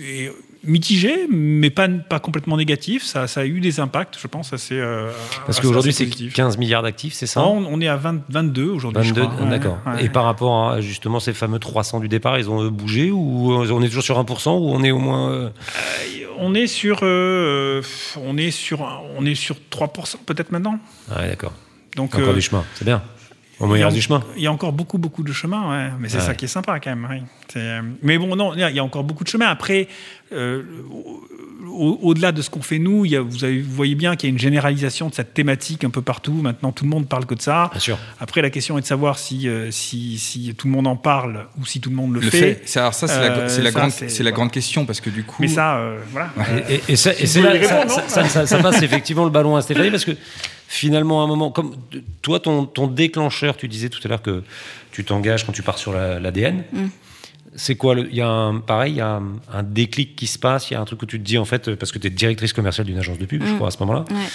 [0.00, 0.32] est
[0.64, 3.04] mitigé, mais pas, pas complètement négatif.
[3.04, 4.74] Ça, ça a eu des impacts, je pense, assez.
[4.78, 5.10] euh,
[5.46, 6.34] Parce qu'aujourd'hui, c'est positifs.
[6.34, 7.40] 15 milliards d'actifs, c'est ça?
[7.40, 9.02] Non, on est à 20 22 aujourd'hui.
[9.08, 9.44] je 22, crois.
[9.44, 9.78] Ouais, d'accord.
[9.86, 10.04] ouais.
[10.04, 13.52] Et par rapport à justement ces fameux 300 du départ, ils ont euh, bougé ou
[13.52, 15.30] euh, on est toujours sur 1% ou on est au moins.
[15.30, 15.50] euh,
[16.38, 17.82] On est sur, euh,
[18.24, 18.80] on est sur,
[19.18, 20.78] on est sur 3% peut-être maintenant.
[21.16, 21.52] Ouais, d'accord.
[21.96, 23.02] Donc Encore du chemin, c'est bien.
[23.60, 24.22] Au du chemin.
[24.36, 25.90] Il y a encore beaucoup, beaucoup de chemin, ouais.
[25.98, 26.22] mais c'est Ouais.
[26.24, 27.26] ça qui est sympa quand même.
[27.48, 29.46] C'est, euh, Mais bon, non, il y a encore beaucoup de chemin.
[29.48, 29.86] Après,
[30.32, 30.62] euh,
[31.68, 34.28] au-delà de ce qu'on fait nous, il y a, vous, avez- vous voyez bien qu'il
[34.28, 36.32] y a une généralisation de cette thématique un peu partout.
[36.32, 37.68] Maintenant, tout le monde parle que de ça.
[37.72, 37.98] Bien sûr.
[38.18, 41.46] Après, la question est de savoir si, euh, si, si tout le monde en parle
[41.60, 42.62] ou si tout le monde le, Le fait.
[42.76, 44.36] alors ça c'est la, Euh, la grande c'est- c'est la voilà.
[44.36, 46.30] grande question parce que du coup Mais ça, euh, voilà.
[46.68, 50.12] Et, et- et ça- Si là répondre, passe effectivement le ballon à Stéphanie parce que
[50.68, 51.74] finalement, à un moment, comme
[52.22, 54.42] toi, ton, ton déclencheur, tu disais tout à l'heure que
[54.92, 56.64] tu t'engages quand tu pars sur la- l'ADN.
[56.72, 56.86] Mm.
[57.56, 60.26] C'est quoi le- Il y a un, pareil, il y a un, un déclic qui
[60.26, 60.70] se passe.
[60.70, 62.10] Il y a un truc où tu te dis en fait, parce que tu es
[62.10, 63.56] directrice commerciale d'une agence de pub, je Mm.
[63.56, 64.04] crois à ce moment-là.
[64.10, 64.26] Ouais.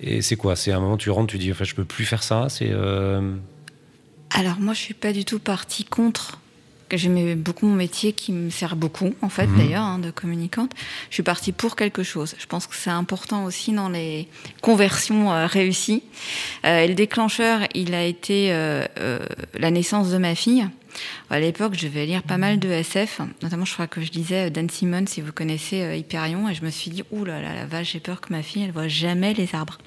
[0.00, 0.56] Et c'est quoi?
[0.56, 2.48] C'est un moment où tu rentres, tu dis en fait, je peux plus faire ça.
[2.48, 3.34] C'est euh,
[4.30, 6.38] Alors moi, je suis pas du tout partie contre.
[6.92, 9.58] J'aimais beaucoup mon métier qui me sert beaucoup, en fait, Mhm.
[9.58, 10.70] d'ailleurs, hein, de communicante.
[11.10, 12.36] Je suis partie pour quelque chose.
[12.38, 14.28] Je pense que c'est important aussi dans les
[14.60, 16.04] conversions euh, réussies.
[16.64, 19.18] Euh, et le déclencheur, il a été euh, euh,
[19.58, 20.66] la naissance de ma fille.
[21.30, 24.46] À l'époque, je vais lire pas mal de SF, notamment je crois que je lisais
[24.46, 27.40] euh, Dan Simon, si vous connaissez euh, Hyperion, et je me suis dit, ouh là
[27.40, 29.78] là, la vache, j'ai peur que ma fille, elle voit jamais les arbres.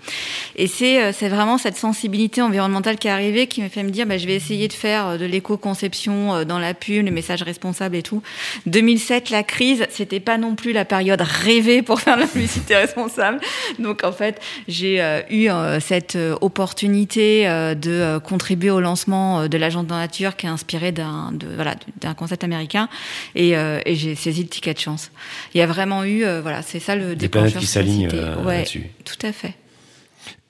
[0.55, 3.91] Et c'est euh, c'est vraiment cette sensibilité environnementale qui est arrivée qui m'a fait me
[3.91, 7.95] dire, bah, je vais essayer de faire de l'éco-conception dans la pub, les messages responsables
[7.95, 8.21] et tout.
[8.65, 12.75] 2007, la crise, c'était pas non plus la période rêvée pour faire de la publicité
[12.75, 13.39] responsable.
[13.79, 19.99] Donc en fait, j'ai eu cette opportunité de contribuer au lancement de l'agence de la
[19.99, 21.75] nature qui est inspiré d'un voilà,
[22.15, 22.89] concept américain
[23.36, 25.12] et, euh, et j'ai saisi le ticket de chance.
[25.53, 28.43] Il y a vraiment eu, euh, voilà, c'est ça le des planètes qui s'alignent euh,
[28.43, 28.88] Ouais, là-dessus.
[29.05, 29.53] tout à fait.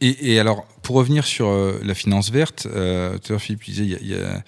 [0.02, 3.64] Et, et alors, pour revenir sur euh, la finance verte, euh, tout à l'heure, Philippe
[3.66, 4.44] disait il y a- y a-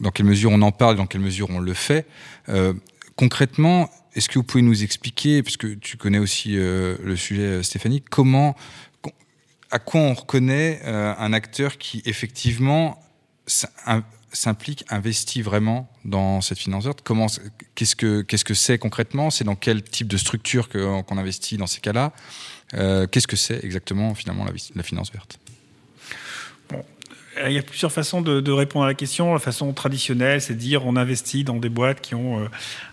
[0.00, 2.06] dans quelle mesure on en parle, dans quelle mesure on le fait.
[2.48, 2.72] Euh,
[3.16, 8.02] concrètement, est-ce que vous pouvez nous expliquer, puisque tu connais aussi euh, le sujet, Stéphanie,
[8.08, 8.54] comment,
[9.02, 9.12] com-
[9.70, 13.00] à quoi on reconnaît euh, un acteur qui effectivement
[14.32, 17.26] s'implique, investit vraiment dans cette finance verte Comment,
[17.74, 19.30] qu'est-ce que qu'est-ce que c'est concrètement?
[19.30, 22.12] C'est dans quel type de structure que- qu'on investit dans ces cas-là?
[22.74, 25.38] Euh, Qu'est-ce que c'est exactement finalement la, finance verte?
[27.46, 29.32] Il y a plusieurs façons de, répondre à la question.
[29.32, 32.48] La façon traditionnelle, c'est de dire on investit dans des boîtes qui ont euh,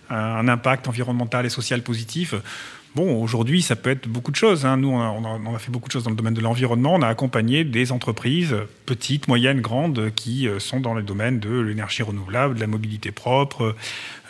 [0.10, 2.36] un impact environnemental et social positif.
[2.96, 4.66] Bon, aujourd'hui, ça peut être beaucoup de choses.
[4.66, 4.78] Hein.
[4.78, 6.96] Nous, on a, on, a, fait beaucoup de choses dans le domaine de l'environnement.
[6.96, 8.56] On a accompagné des entreprises,
[8.86, 13.12] petites, moyennes, grandes, qui euh, sont dans le domaine de l'énergie renouvelable, de la mobilité
[13.12, 13.76] propre,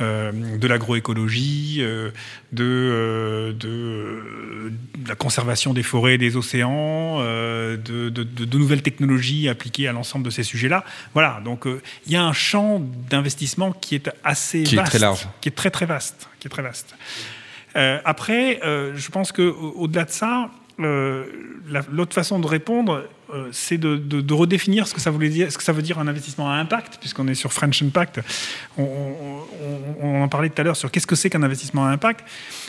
[0.01, 2.10] euh, de l'agroécologie, euh,
[2.51, 9.47] de, euh, de, de, la conservation des forêts et des océans, de, de, nouvelles technologies
[9.47, 10.84] appliquées à l'ensemble de ces sujets-là.
[11.13, 11.65] Voilà, donc
[12.08, 15.47] il y a un champ d'investissement qui est assez qui vaste, est très large, qui
[15.47, 16.95] est très très vaste, qui est très vaste.
[17.75, 21.25] Euh, après, euh, je pense qu'au-delà de ça, euh,
[21.91, 23.03] l'autre façon de répondre,
[23.51, 27.51] c'est de, redéfinir ce que, ça veut dire un investissement à impact, puisqu'on est sur
[27.51, 28.21] French Impact.
[28.77, 28.88] On,
[30.01, 32.23] on en parlait tout à l'heure sur qu'est-ce que c'est qu'un investissement à impact.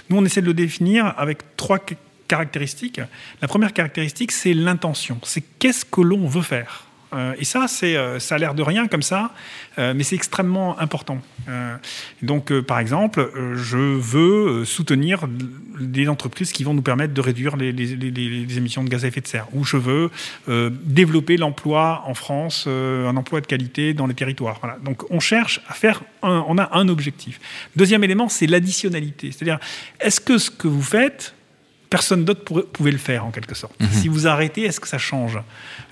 [0.09, 1.79] Nous, on essaie de le définir avec trois
[2.27, 3.01] caractéristiques.
[3.43, 5.19] La première caractéristique, c'est l'intention.
[5.23, 6.86] C'est qu'est-ce que l'on veut faire.
[7.13, 9.33] Euh, et ça, euh, ça a l'air de rien comme ça,
[9.79, 11.21] euh, mais c'est extrêmement important.
[12.23, 15.29] donc, par exemple, je veux soutenir
[15.79, 19.29] des entreprises qui vont nous permettre de réduire les, émissions de gaz à effet de
[19.29, 20.11] serre, ou je veux
[20.83, 24.61] développer l'emploi en France, un emploi de qualité dans les territoires.
[24.83, 27.39] Donc, on cherche à faire, un, on a un objectif.
[27.77, 29.61] Deuxième élément, c'est l'additionnalité, c'est-à-dire,
[30.01, 31.37] est-ce que ce que vous faites
[31.91, 33.79] personne d'autre pouvait le faire en quelque sorte.
[33.81, 33.87] Mmh.
[33.93, 35.39] Si vous arrêtez, est-ce que ça change?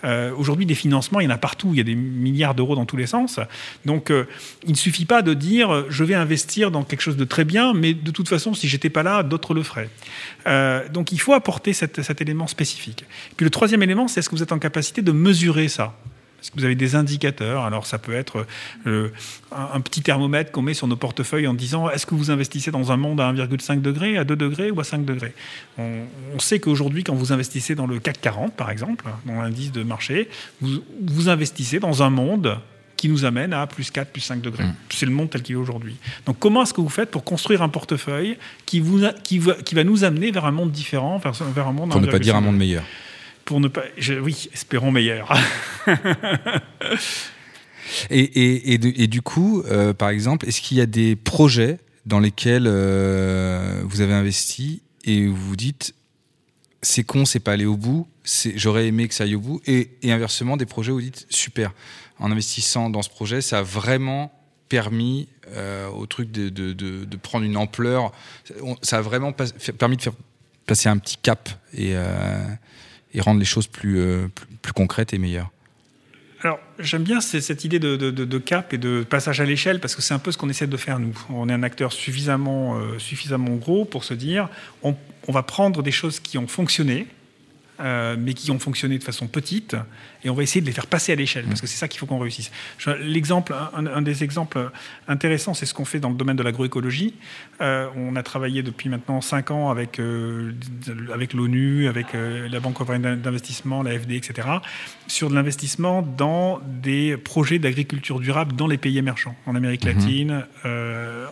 [0.05, 2.75] Euh, Aujourd'hui, des financements, il y en a partout, il y a des milliards d'euros
[2.75, 3.41] dans tous les sens.
[3.85, 4.27] Donc, euh,
[4.65, 7.73] il ne suffit pas de dire je vais investir dans quelque chose de très bien,
[7.75, 9.91] mais de toute façon, si j'étais pas là, d'autres le feraient.
[10.47, 13.05] Euh, donc, il faut apporter cette, cet élément spécifique.
[13.37, 15.95] Puis le troisième élément, c'est est-ce que vous êtes en capacité de mesurer ça?
[16.45, 18.47] Est-ce que vous avez des indicateurs Alors, ça peut être
[18.87, 19.09] euh,
[19.51, 22.71] un, un, petit thermomètre qu'on met sur nos portefeuilles en disant est-ce que vous investissez
[22.71, 25.33] dans un monde à 1,5 degré, à 2 degrés ou à 5 degrés
[25.79, 26.03] on,
[26.35, 29.85] on, sait qu'aujourd'hui, quand vous investissez dans le CAC 40, par exemple, dans l'indice de
[29.85, 30.29] marché,
[30.61, 32.59] vous, vous investissez dans un monde
[32.99, 34.65] qui nous amène à plus 4, plus 5 degrés.
[34.65, 34.75] Mmh.
[34.91, 35.97] C'est le monde tel qu'il est aujourd'hui.
[36.27, 39.55] Donc comment est-ce que vous faites pour construire un portefeuille qui, vous a, qui, va,
[39.55, 41.91] qui, va, nous amener vers un monde différent, vers, vers un monde...
[41.91, 42.83] Pour ne pas dire un monde meilleur
[43.45, 43.83] pour ne pas.
[44.23, 45.33] Oui, espérons meilleur.
[48.11, 52.21] et, et, et, du coup, euh, par exemple, est-ce qu'il y a des projets dans
[52.21, 55.95] lesquels euh, vous avez investi et vous vous dites
[56.83, 58.07] c'est con, c'est pas allé au bout,
[58.57, 61.27] j'aurais aimé que ça aille au bout, et, et, inversement, des projets où vous dites
[61.31, 61.73] super,
[62.19, 64.31] en investissant dans ce projet, ça a vraiment
[64.69, 68.13] permis euh, au truc de, de, de, prendre une ampleur,
[68.83, 70.13] ça a vraiment permis de faire
[70.67, 71.95] passer un petit cap et
[73.15, 74.29] et rendre les choses plus, euh,
[74.63, 75.51] plus, concrètes et meilleures
[76.43, 80.13] alors, j'aime bien cette idée de, cap et de passage à l'échelle parce que c'est
[80.13, 81.19] un peu ce qu'on essaie de faire nous.
[81.31, 84.51] On est un acteur suffisamment, euh, suffisamment gros pour se dire
[84.83, 84.95] on,
[85.27, 87.07] on va prendre des choses qui ont fonctionné,
[87.81, 89.75] euh, mais qui ont fonctionné de façon petite,
[90.25, 92.01] et on va essayer de les faire passer à l'échelle, parce que c'est ça qu'il
[92.01, 92.51] faut qu'on réussisse.
[93.01, 94.71] L'exemple, un, un, des exemples
[95.07, 97.15] intéressants, c'est ce qu'on fait dans le domaine de l'agroécologie.
[97.61, 100.53] Euh, on a travaillé depuis maintenant cinq ans avec, euh,
[101.13, 104.49] avec l'ONU, avec euh, la Banque européenne d'investissement, la FD, etc.,
[105.07, 110.47] sur de l'investissement dans des projets d'agriculture durable dans les pays émergents, en Amérique latine,
[110.65, 110.69] mmh.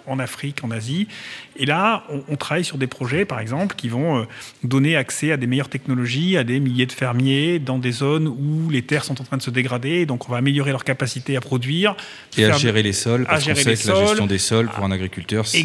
[0.06, 1.08] en Afrique, en Asie.
[1.56, 4.26] Et là, on, on, travaille sur des projets, par exemple, qui vont
[4.62, 8.68] donner accès à des meilleures technologies, à des milliers de fermiers dans des zones où
[8.68, 11.40] les terres sont en train de se dégrader, donc on va améliorer leur capacité à
[11.40, 11.96] produire.
[12.36, 13.94] Et à gérer les sols, parce qu'on sait que sols.
[13.94, 15.62] la gestion des sols pour un agriculteur, c'est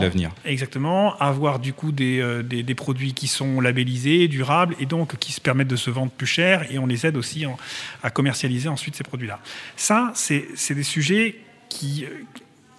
[0.00, 0.30] l'avenir.
[0.44, 5.16] Exactement, avoir du coup des, euh, des, des, produits qui sont labellisés, durables, et donc
[5.18, 7.56] qui se permettent de se vendre plus cher, et on les aide aussi en,
[8.02, 9.40] à commercialiser ensuite ces produits-là.
[9.76, 11.36] Ça, c'est des sujets
[11.68, 12.04] qui,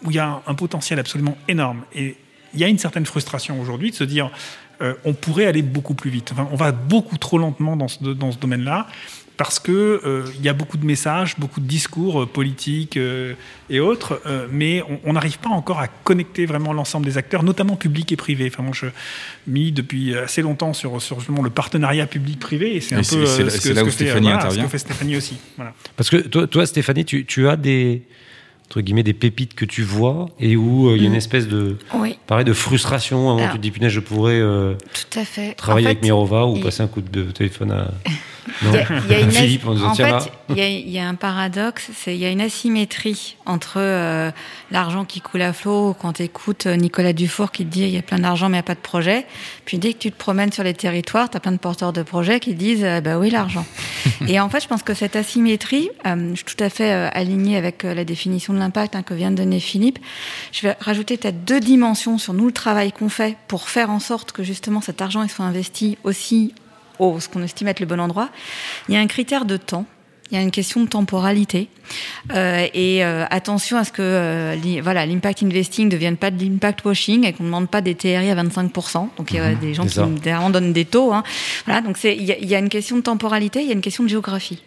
[0.03, 1.83] où il y a un, un potentiel absolument énorme.
[1.95, 2.15] Et
[2.53, 4.31] il y a une certaine frustration aujourd'hui de se dire
[4.81, 6.31] euh, on pourrait aller beaucoup plus vite.
[6.31, 8.87] Enfin, on va beaucoup trop lentement dans ce, dans ce domaine-là
[9.41, 13.33] parce que euh, il y a beaucoup de messages, beaucoup de discours euh, politiques euh,
[13.71, 17.75] et autres, euh, mais on n'arrive pas encore à connecter vraiment l'ensemble des acteurs, notamment
[17.75, 18.51] publics et privés.
[18.53, 18.85] Enfin, moi, je
[19.47, 23.67] mis depuis assez longtemps sur, sur justement le partenariat public-privé, et c'est un peu ce,
[23.67, 24.61] que, là où fait, Stéphanie voilà, intervient.
[24.61, 25.37] ce que fait Stéphanie aussi.
[25.55, 25.73] Voilà.
[25.97, 28.03] Parce que toi, toi Stéphanie, tu, tu as des
[28.71, 31.49] entre guillemets des pépites que tu vois et où il euh, y a une espèce
[31.49, 32.17] de oui.
[32.25, 35.55] pareil de frustration un moment tu te dis punaise je pourrais euh, tout à fait.
[35.55, 37.91] travailler en avec Mirova ou passer un coup de téléphone à
[38.63, 38.71] non.
[38.71, 40.99] Il y a, y a une Philippe en, en fait, il y, a, il y,
[40.99, 44.31] a un paradoxe, c'est il y a une asymétrie entre euh,
[44.71, 47.97] l'argent qui coule à flot quand tu écoutes Nicolas Dufour qui te dit il y
[47.97, 49.25] a plein d'argent mais il n'y a pas de projet.
[49.71, 52.03] Puis dès que tu te promènes sur les territoires, tu as plein de porteurs de
[52.03, 53.65] projets qui disent euh, bah oui l'argent.
[54.27, 57.07] Et en fait, je pense que cette asymétrie, euh, je suis tout à fait euh,
[57.13, 59.97] alignée avec la définition de l'impact hein, que vient de donner Philippe.
[60.51, 64.01] Je vais rajouter peut-être deux dimensions sur nous le travail qu'on fait pour faire en
[64.01, 66.53] sorte que justement cet argent il soit investi aussi
[66.99, 68.27] au, ce qu'on estime être le bon endroit.
[68.89, 69.85] Il y a un critère de temps
[70.31, 71.67] il y a une question de temporalité.
[72.33, 76.31] Euh, et euh, attention à ce que euh, li- voilà, l'impact investing ne devienne pas
[76.31, 79.09] de l'impact washing et qu'on ne demande pas des TRI à 25%.
[79.17, 79.99] Donc il y a des gens qui
[80.51, 81.11] donnent des taux.
[81.13, 81.23] hein.
[81.65, 84.03] Voilà, donc il y, y a une question de temporalité, il y a une question
[84.03, 84.61] de géographie.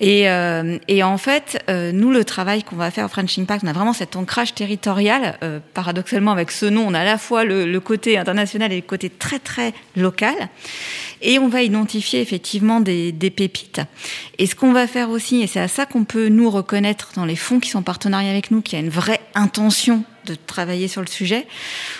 [0.00, 3.64] Et, euh, et en fait, euh, nous, le travail qu'on va faire au French Impact,
[3.64, 5.38] on a vraiment cet ancrage territorial.
[5.42, 8.76] Euh, paradoxalement, avec ce nom, on a à la fois le, le côté international et
[8.76, 10.34] le côté très, très local.
[11.22, 13.80] Et on va identifier effectivement des, des pépites.
[14.38, 17.24] Et ce qu'on va faire aussi, et c'est à ça qu'on peut nous reconnaître dans
[17.24, 20.34] les fonds qui sont en partenariat avec nous, qu'il y a une vraie intention de
[20.34, 21.46] travailler sur le sujet,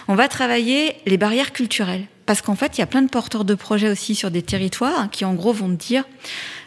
[0.09, 2.07] on va travailler les barrières culturelles.
[2.27, 5.11] Parce qu'en fait, il y a plein de porteurs de projets aussi sur des territoires
[5.11, 6.05] qui, en gros, vont te dire,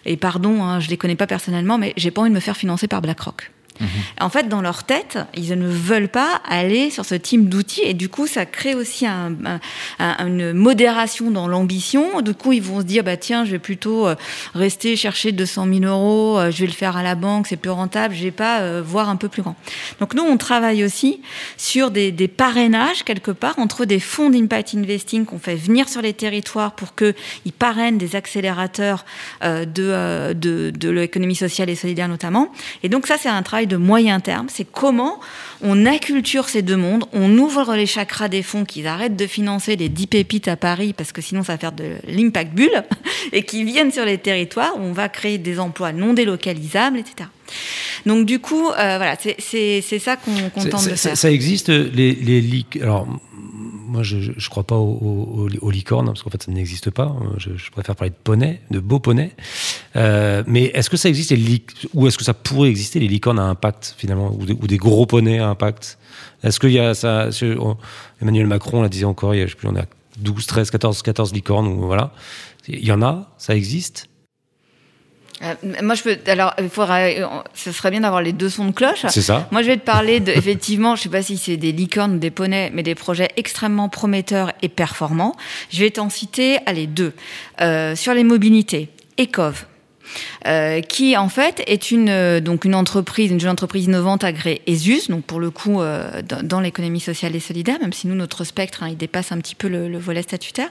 [0.06, 2.58] et pardon, hein, je les connais pas personnellement, mais j'ai pas envie de me faire
[2.58, 3.52] financer par BlackRock.
[4.20, 7.94] En fait, dans leur tête, ils ne veulent pas aller sur ce type d'outils et
[7.94, 9.60] du coup, ça crée aussi un- un-
[10.00, 12.22] un- une modération dans l'ambition.
[12.22, 14.16] Du coup, ils vont se dire, bah tiens, je vais plutôt euh,
[14.56, 17.70] rester chercher 200 000 euros, euh, je vais le faire à la banque, c'est plus
[17.72, 19.56] rentable, je vais pas euh, voir un peu plus grand.
[20.00, 21.22] Donc nous, on travaille aussi
[21.58, 26.14] sur des, parrainages quelque part entre des fonds d'impact investing qu'on fait venir sur les
[26.14, 27.14] territoires pour qu'ils
[27.58, 29.06] parrainent des accélérateurs
[29.44, 32.52] euh, de, de l'économie sociale et solidaire notamment.
[32.84, 34.48] Et donc ça, c'est un travail de moyen terme.
[34.50, 35.20] C'est comment
[35.62, 39.76] on acculture ces deux mondes, on ouvre les chakras des fonds, qu'ils arrêtent de financer
[39.76, 42.84] les 10 pépites à Paris, parce que sinon ça va faire de l'impact bulle,
[43.34, 47.30] et qui viennent sur les territoires où on va créer des emplois non délocalisables, etc.
[48.06, 51.18] Donc du coup, euh, voilà, c'est- ça qu'on C'est- tente de faire.
[51.18, 53.08] Ça existe, les, les Alors,
[53.88, 57.16] moi, je ne crois pas aux, aux- aux licornes, parce qu'en fait, ça n'existe pas.
[57.38, 59.32] Je, je préfère parler de poneys, de beaux poneys.
[59.96, 63.40] Euh, mais est-ce que ça existe, les ou est-ce que ça pourrait exister, les licornes
[63.40, 65.98] à impact, finalement, ou des, ou des gros poneys à impact?
[66.44, 67.78] Est-ce qu'il y a ça on-
[68.22, 69.86] Emmanuel Macron l'a disait encore, il y a, je sais plus, on a
[70.20, 72.12] 12, 13, 14, 14 licornes, ou voilà.
[72.68, 74.10] Il y en a, ça existe
[75.44, 76.18] Euh, moi, je peux.
[76.28, 77.22] Alors, il faudrait.
[77.22, 79.06] euh, Ce serait bien d'avoir les deux sons de cloche.
[79.10, 81.72] C'est ça Moi, je vais te parler de, effectivement, je sais pas si c'est des
[81.72, 85.36] licornes ou des poneys, mais des projets extrêmement prometteurs et performants.
[85.70, 87.14] Je vais t'en citer, allez, deux.
[87.62, 89.66] Euh, sur les mobilités, Ecov.
[90.48, 94.62] Euh, qui en fait est une euh, donc une entreprise, une jeune entreprise innovante agréée
[94.68, 98.16] ESUS, donc pour le coup euh, dans, dans l'économie sociale et solidaire, même si nous
[98.16, 100.70] notre spectre hein, il dépasse un petit peu le, le volet statutaire.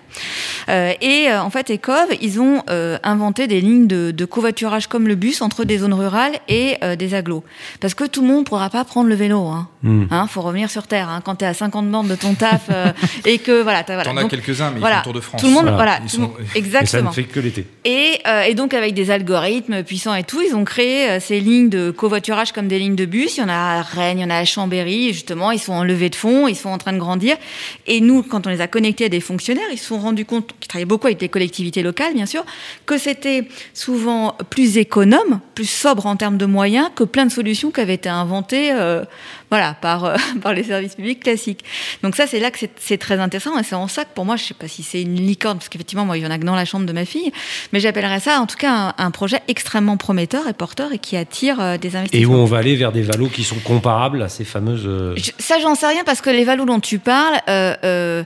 [0.69, 4.87] Euh, et euh, en fait Ecov, ils ont euh, inventé des lignes de, de covoiturage
[4.87, 7.45] comme le bus entre des zones rurales et euh, des agglos,
[7.81, 9.45] parce que tout le monde pourra pas prendre le vélo.
[9.47, 9.69] Hein.
[9.83, 10.05] Hmm.
[10.11, 11.09] Hein, faut revenir sur terre.
[11.09, 12.93] Hein, quand tu es à 50 bornes de ton taf euh,
[13.25, 14.11] et que voilà, t'as- voilà.
[14.11, 15.41] T'en as quelques-uns, mais voilà, ils font le Tour de France.
[15.41, 15.77] Tout le monde, Voilà.
[15.77, 17.11] voilà, tout sont- monde- Et ça exactement.
[17.11, 17.67] ne fait que l'été.
[17.85, 19.26] Et, euh, et donc avec des algorithmes
[19.85, 23.05] puissants et tout, ils ont créé euh, ces lignes de covoiturage comme des lignes de
[23.05, 23.37] bus.
[23.37, 25.13] Il y en a à Rennes, il y en a à Chambéry.
[25.13, 27.37] Justement, ils sont en levée de fonds, ils sont en train de grandir.
[27.87, 30.51] Et nous, quand on les a connectés à des fonctionnaires, ils se sont rendus compte,
[30.61, 32.45] qui travaillaient beaucoup avec les collectivités locales, bien sûr,
[32.87, 37.71] que c'était souvent plus économe, plus sobre en termes de moyens que plein de solutions
[37.71, 39.05] qui avaient été inventées, euh,
[39.51, 41.65] voilà, par euh, par les services publics classiques.
[42.03, 43.59] Donc ça, c'est là que c'est- très intéressant.
[43.59, 45.69] Et c'est en ça que pour moi, je sais pas si c'est une licorne, parce
[45.69, 47.31] qu'effectivement, moi, il y en a que dans la chambre de ma fille,
[47.73, 51.17] mais j'appellerais ça, en tout cas, un, un projet extrêmement prometteur et porteur et qui
[51.17, 54.29] attire euh, des Et où on va aller vers des valos qui sont comparables à
[54.29, 54.85] ces fameuses.
[54.87, 58.25] euh, Je- ça, j'en sais rien parce que les valos dont tu parles, euh,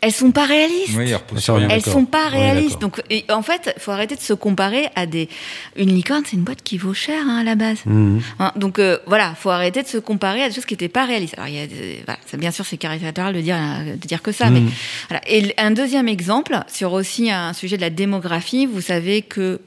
[0.00, 0.94] elles sont pas réalistes.
[0.96, 1.68] Oui, rien.
[1.70, 2.80] Elles sont pas réalistes.
[2.80, 5.28] Donc, et en fait, il faut arrêter de se comparer à des.
[5.76, 7.78] Une licorne, c'est une boîte qui vaut cher hein, à la base.
[7.86, 8.20] Mhm.
[8.38, 11.04] Hein, donc euh, voilà, faut arrêter de se comparer à des choses qui n'étaient pas
[11.04, 11.34] réalistes.
[11.36, 14.22] Alors il y a, des- voilà, bien sûr c'est caricatural de dire euh, de dire
[14.22, 14.70] que ça, mais Mhm.
[15.08, 15.22] voilà.
[15.28, 19.60] Et un deuxième exemple sur aussi un sujet de la démographie, vous savez que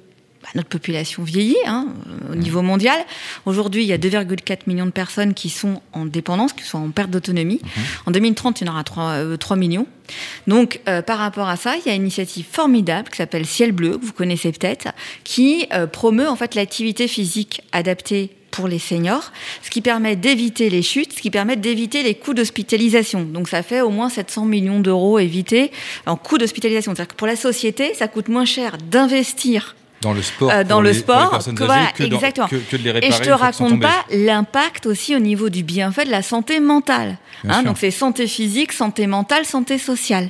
[0.44, 1.88] bah, notre population vieillit hein,
[2.32, 3.00] au niveau mondial.
[3.46, 6.90] Aujourd'hui, il y a 2,4 millions de personnes qui sont en dépendance, qui sont en
[6.90, 7.62] perte d'autonomie.
[8.06, 9.88] En 2030, il y en aura 3, euh, 3 millions.
[10.48, 13.72] Donc, euh, par rapport à ça, il y a une initiative formidable qui s'appelle Ciel
[13.72, 14.90] Bleu, que vous connaissez peut-être,
[15.24, 20.70] qui euh, promeut en fait l'activité physique adaptée pour les seniors, ce qui permet d'éviter
[20.70, 23.24] les chutes, ce qui permet d'éviter les coûts d'hospitalisation.
[23.24, 25.72] Donc ça fait au moins 700 millions d'euros évités
[26.06, 26.94] en coûts d'hospitalisation.
[26.94, 30.50] C'est-à-dire que pour la société, ça coûte moins cher d'investir Dans le sport.
[30.52, 32.48] Euh, dans pour le les- pour les sport, personnes que âgées voilà, que, dans- exactement.
[32.48, 33.14] que- que de les réparer.
[33.14, 37.18] Et je te raconte pas l'impact aussi au niveau du bienfait de la santé mentale.
[37.48, 40.30] Hein, donc c'est santé physique, santé mentale, santé sociale.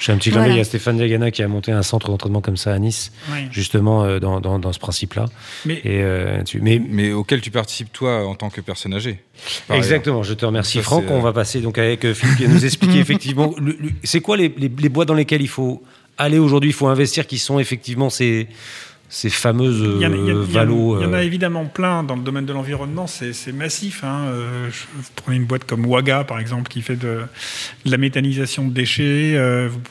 [0.00, 0.52] Je fais un petit clin Voilà.
[0.52, 3.48] d'œil à Stéphane Diagana qui a monté un centre d'entraînement comme ça à Nice, Oui.
[3.50, 5.24] justement euh, dans, dans, dans ce principe-là.
[5.64, 9.18] Mais Et, euh, tu- mais Mais auquel tu participes, toi, en tant que personne âgée.
[9.72, 11.04] Exactement, je te remercie Ça, Franck.
[11.06, 13.52] euh, On va passer donc avec Philippe qui va nous expliquer effectivement.
[13.58, 15.82] le- le- c'est quoi les, les, les bois dans lesquels il faut
[16.16, 18.46] aller aujourd'hui Il faut investir, qui sont effectivement ces
[19.10, 21.02] ces fameuses Il y, a, il y a- euh, il y en a- valos il
[21.02, 24.04] y en a euh, évidemment plein dans le domaine de l'environnement, c'est massif.
[24.04, 24.24] hein.
[24.26, 27.22] Euh, vous prenez une boîte comme Waga, par exemple, qui fait de,
[27.86, 29.38] de la méthanisation de déchets.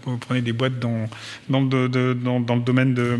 [0.06, 1.10] Vous, prenez des boîtes dans,
[1.50, 3.18] dans, le, de- dans, dans le domaine de...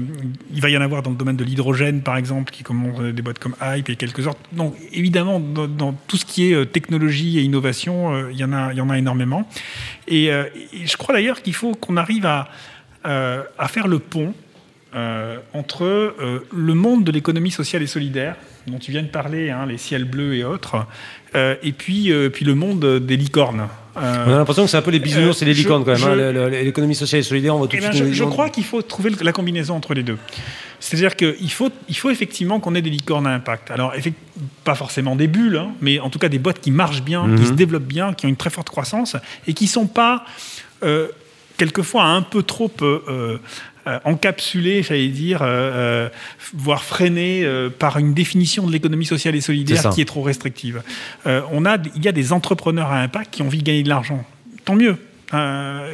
[0.54, 3.22] Il va y en avoir dans le domaine de l'hydrogène, par exemple, qui commencent des
[3.24, 4.40] boîtes comme Hype et quelques autres.
[4.52, 8.72] Donc, évidemment, dans, dans tout ce qui est technologie et innovation, il, y en a,
[8.72, 9.50] il y en a énormément.
[10.08, 12.50] Et, et je crois d'ailleurs qu'il faut qu'on arrive à,
[13.04, 14.34] à faire le pont
[14.96, 18.36] euh, entre euh, le monde de l'économie sociale et solidaire,
[18.68, 20.86] dont tu viens de parler, hein, les ciels bleus et autres,
[21.36, 23.68] euh, et puis, puis le monde des licornes.
[23.96, 26.20] On a l'impression que c'est un peu les bisounours et les je- licornes quand même.
[26.38, 26.50] hein.
[26.50, 28.14] L'économie sociale et solidaire, on va tout eh de ben, suite.
[28.14, 30.18] je, crois qu'il faut trouver la combinaison entre les deux.
[30.80, 33.72] C'est-à-dire qu'il faut, il faut effectivement qu'on ait des licornes à impact.
[33.72, 33.94] Alors,
[34.64, 37.42] pas forcément des bulles, hein, mais en tout cas des boîtes qui marchent bien, qui
[37.42, 37.46] Mhm.
[37.48, 39.16] se développent bien, qui ont une très forte croissance
[39.48, 40.24] et qui ne sont pas,
[41.58, 43.38] quelquefois, un peu trop euh,
[43.88, 46.10] euh, encapsulées, j'allais dire, euh, euh,
[46.54, 50.82] voire freinées euh, par une définition de l'économie sociale et solidaire qui est trop restrictive.
[51.26, 53.90] On a, il y a des entrepreneurs à impact qui ont envie de gagner de
[53.90, 54.24] l'argent.
[54.66, 54.98] Tant mieux.
[55.34, 55.94] Euh,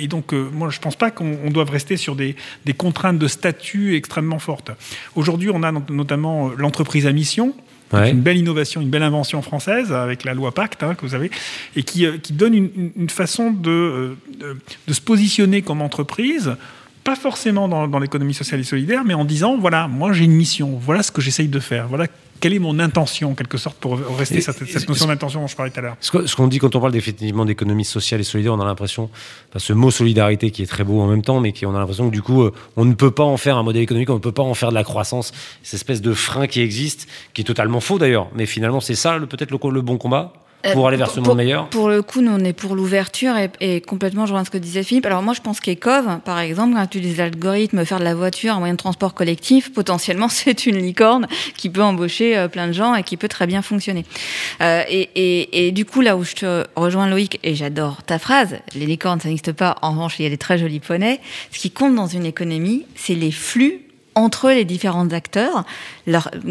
[0.00, 2.34] et donc, euh, moi, je ne pense pas qu'on on doive rester sur des,
[2.64, 4.70] des contraintes de statut extrêmement fortes.
[5.16, 7.54] Aujourd'hui, on a not- notamment euh, l'entreprise à mission,
[7.92, 8.12] Ouais.
[8.12, 11.28] une belle innovation, une belle invention française avec la loi Pacte hein, que vous avez,
[11.74, 16.54] et qui, qui donne une, façon de, de, de se positionner comme entreprise,
[17.04, 20.32] pas forcément dans, dans l'économie sociale et solidaire, mais en disant voilà, moi j'ai une
[20.32, 22.06] mission, voilà ce que j'essaye de faire, voilà
[22.40, 25.40] quelle est mon intention en quelque sorte pour rester Et- cette, et- cette notion d'intention
[25.42, 25.96] dont je parlais tout à l'heure.
[26.00, 29.10] Ce qu'on dit quand on parle effectivement d'économie sociale et solidaire, on a l'impression,
[29.50, 31.78] enfin, ce mot solidarité qui est très beau en même temps, mais qui on a
[31.78, 34.14] l'impression que du coup, euh, on ne peut pas en faire un modèle économique, on
[34.14, 35.32] ne peut pas en faire de la croissance,
[35.62, 38.28] cette espèce de frein qui existe, qui est totalement faux d'ailleurs.
[38.34, 40.32] Mais finalement, c'est ça peut-être le bon combat?
[40.72, 41.68] Pour Euh, aller vers ce pour- monde meilleur.
[41.68, 44.58] Pour le coup, nous, on est pour l'ouverture et, et complètement, je rejoins ce que
[44.58, 45.06] disait Philippe.
[45.06, 48.54] Alors moi, je pense qu'Ecov, par exemple, quand tu utilises l'algorithme, faire de la voiture
[48.54, 52.72] un moyen de transport collectif, potentiellement, c'est une licorne qui peut embaucher euh, plein de
[52.72, 54.04] gens et qui peut très bien fonctionner.
[54.60, 58.18] Euh, et, et- et du coup, là où je te rejoins Loïc, et j'adore ta
[58.18, 59.76] phrase, les licornes, ça n'existe pas.
[59.82, 61.20] En revanche, il y a des très jolis poneys.
[61.52, 63.82] Ce qui compte dans une économie, c'est les flux
[64.14, 65.64] entre les différents acteurs,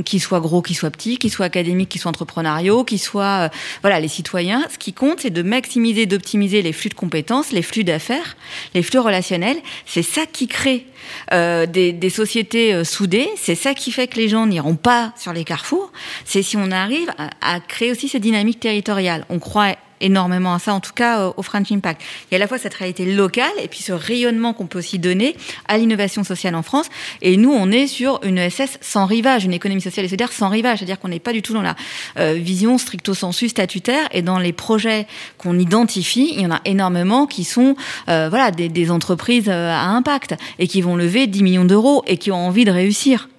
[0.05, 3.49] qu'ils soient gros, qu'ils soient petits, qu'ils soient académiques, qu'ils soient entrepreneuriaux, qu'ils soient euh,
[3.81, 4.63] voilà les citoyens.
[4.71, 8.37] Ce qui compte, c'est de maximiser, d'optimiser les flux de compétences, les flux d'affaires,
[8.73, 9.57] les flux relationnels.
[9.85, 10.85] C'est ça qui crée
[11.33, 13.29] euh, des, des sociétés euh, soudées.
[13.35, 15.91] C'est ça qui fait que les gens n'iront pas sur les carrefours.
[16.25, 19.25] C'est si on arrive à, à créer aussi ces dynamiques territoriales.
[19.29, 22.01] On croit énormément à ça, en tout cas euh, au French Impact.
[22.01, 24.79] Il y a à la fois cette réalité locale et puis ce rayonnement qu'on peut
[24.79, 25.35] aussi donner
[25.67, 26.87] à l'innovation sociale en France.
[27.21, 30.49] Et nous, on est sur une ESS sans rivage, une économie sociale et solidaire sans
[30.49, 31.75] rivage, c'est-à-dire qu'on n'est pas du tout dans la
[32.17, 36.61] euh, vision stricto sensu statutaire et dans les projets qu'on identifie, il y en a
[36.65, 37.75] énormément qui sont
[38.07, 42.03] euh, voilà des, des entreprises euh, à impact et qui vont lever 10 millions d'euros
[42.07, 43.29] et qui ont envie de réussir.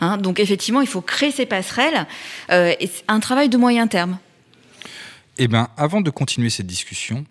[0.00, 2.06] Hein, donc effectivement, il faut créer ces passerelles
[2.50, 4.18] euh, et c'est un travail de moyen terme.
[5.38, 7.24] Eh bien, avant de continuer cette discussion,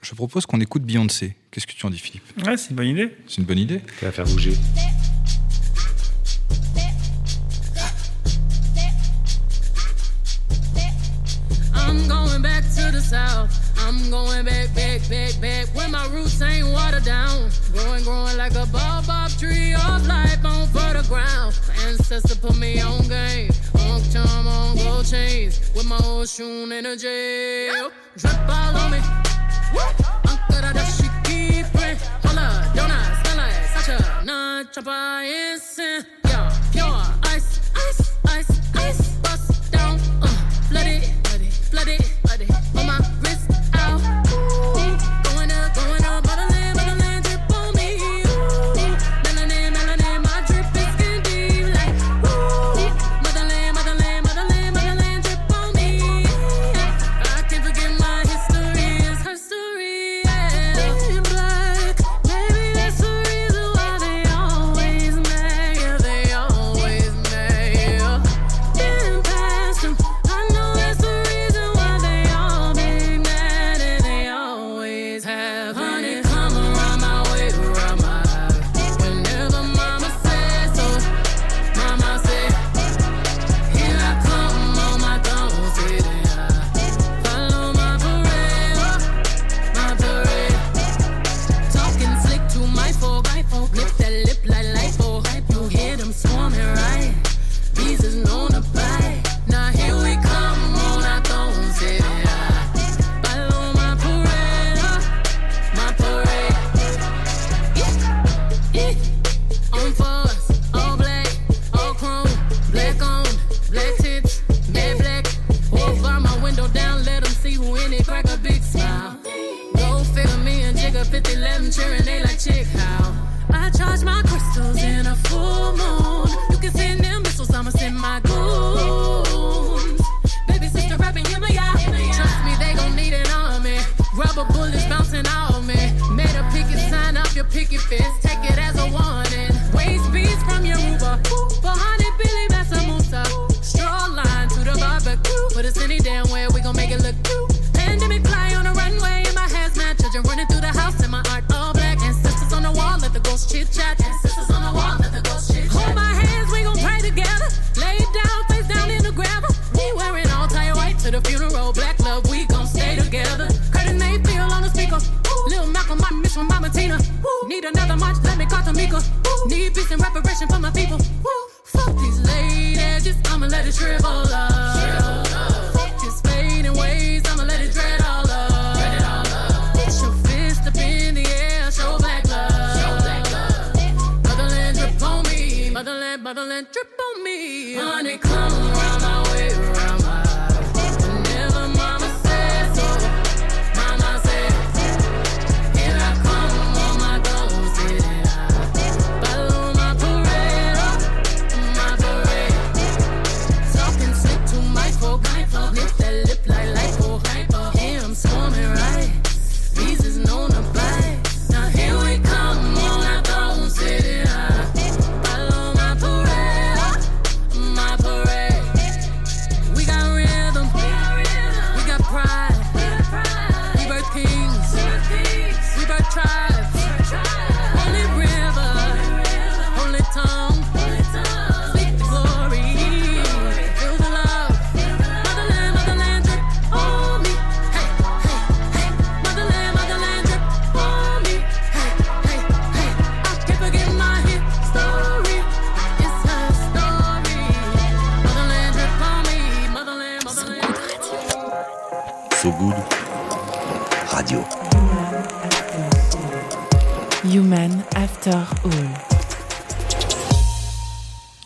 [0.00, 1.36] je propose qu'on écoute Beyoncé.
[1.50, 2.22] Qu'est-ce que tu en dis, Philippe?
[2.46, 3.16] Ouais, c'est une bonne idée.
[3.26, 4.52] C'est une bonne idée Ça va faire bouger.
[11.74, 13.50] I'm going back to the south.
[13.78, 15.66] I'm going back, back, back, back.
[15.74, 17.50] Where my roots ain't watered down.
[17.72, 19.04] Growing, growing like a bob
[19.38, 21.58] tree of life on fertile ground.
[21.68, 23.50] My ancestor put me on game.
[23.86, 25.60] On charm, on gold chains.
[25.74, 27.68] With my ocean energy.
[28.16, 28.98] Drip all on me.
[30.28, 31.98] Uncle, that she keep it.
[32.24, 36.06] Hold up, don't I smell like such a non-chopper instant?
[36.24, 36.50] Yeah,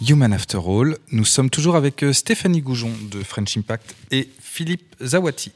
[0.09, 0.97] Human After All.
[1.13, 5.53] Nous sommes toujours avec euh, Stéphanie Goujon de French Impact et Philippe Zawati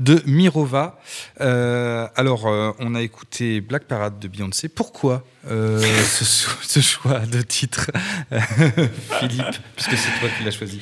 [0.00, 1.00] de Mirova.
[1.40, 4.68] Euh, alors, euh, on a écouté Black Parade de Beyoncé.
[4.68, 6.24] Pourquoi ce,
[6.62, 7.90] ce choix de titre,
[9.20, 9.56] Philippe?
[9.76, 10.80] Puisque c'est toi qui l'as choisi.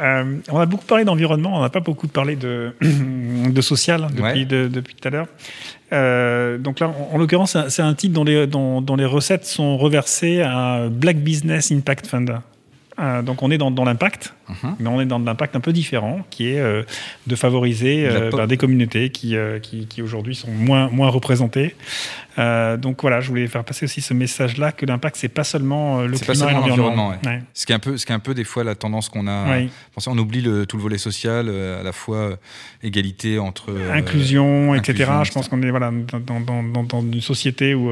[0.00, 4.22] Euh, on a beaucoup parlé d'environnement, on n'a pas beaucoup parlé de, de social depuis,
[4.22, 4.44] Ouais.
[4.44, 5.26] de- depuis tout à l'heure.
[5.92, 9.44] Euh, donc là, en, en l'occurrence, c'est un- titre dont les, dont, dont les recettes
[9.44, 12.30] sont reversées à Black Business Impact Fund.
[12.98, 14.76] Euh, donc on est dans, dans l'impact, Mhm.
[14.78, 16.82] mais on est dans de l'impact un peu différent, qui est euh,
[17.26, 21.74] de favoriser euh, bah, des communautés qui, qui, qui aujourd'hui sont moins, moins représentées.
[22.36, 26.18] Donc voilà, je voulais faire passer aussi ce message-là que l'impact, c'est pas seulement le
[26.18, 27.08] climat et seulement l'environnement.
[27.10, 27.42] l'environnement, Ouais.
[27.54, 29.26] Ce qui est un peu, ce qui est un peu des fois la tendance qu'on
[29.26, 29.48] a.
[29.48, 29.68] Ouais.
[29.94, 32.36] Pensez, on oublie le, tout le volet social, à la fois
[32.82, 35.10] égalité entre inclusion, etc.
[35.24, 35.90] Je pense qu'on est voilà,
[36.26, 36.40] dans,
[36.84, 37.90] dans, une société où,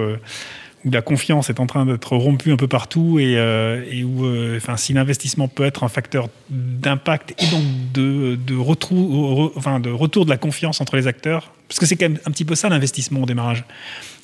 [0.85, 4.59] où la confiance est en train d'être rompue un peu partout et, euh, où euh,
[4.77, 7.63] si l'investissement peut être un facteur d'impact et donc
[7.93, 12.31] de, de retour de la confiance entre les acteurs, parce que c'est quand même un
[12.31, 13.65] petit peu ça l'investissement au démarrage.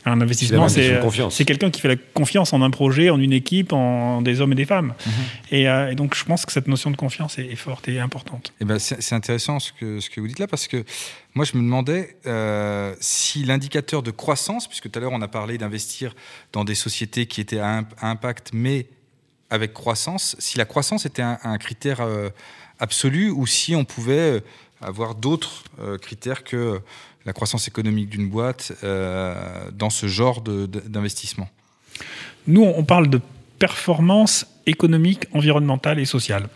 [0.09, 3.33] Un investissement, C'est la c'est quelqu'un qui fait la confiance en un projet, en une
[3.33, 4.95] équipe, en des hommes et des femmes.
[5.05, 5.13] Mhm.
[5.51, 7.99] Et, euh, et donc, je pense que cette notion de confiance est, est forte et
[7.99, 8.53] importante.
[8.61, 10.85] Eh ben, c'est intéressant ce que, ce que vous dites là, parce que
[11.35, 15.29] moi, je me demandais euh, si l'indicateur de croissance, puisque tout à l'heure, on a
[15.29, 16.15] parlé d'investir
[16.53, 18.87] dans des sociétés qui étaient à, imp- à impact, mais
[19.51, 22.29] avec croissance, si la croissance était un, un critère euh,
[22.79, 24.41] absolu ou si on pouvait euh,
[24.81, 26.81] avoir d'autres euh, critères que
[27.27, 29.35] la croissance économique d'une boîte euh,
[29.73, 31.49] dans ce genre d'investissement.
[32.47, 33.21] Nous, on parle de
[33.59, 36.47] performance économique, environnementale et sociale.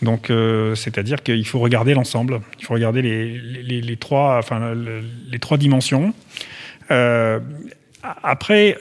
[0.00, 2.40] Donc, euh, c'est-à-dire qu'il faut regarder l'ensemble.
[2.60, 6.14] Il faut regarder les, les- trois, enfin, le- les trois dimensions.
[6.92, 7.40] Euh,
[8.22, 8.78] après,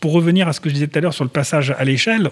[0.00, 2.30] pour revenir à ce que je disais tout à l'heure sur le passage à l'échelle,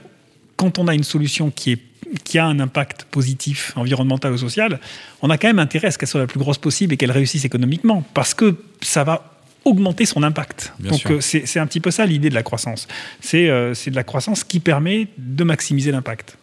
[0.56, 1.80] quand on a une solution qui, est,
[2.24, 4.80] qui a un impact positif, environnemental ou social,
[5.22, 7.10] on a quand même intérêt à ce qu'elle soit la plus grosse possible et qu'elle
[7.12, 9.32] réussisse économiquement, parce que ça va
[9.64, 10.72] augmenter son impact.
[10.78, 12.86] Bien Donc euh, c'est un petit peu ça l'idée de la croissance.
[13.20, 16.38] C'est euh, c'est de la croissance qui permet de maximiser l'impact.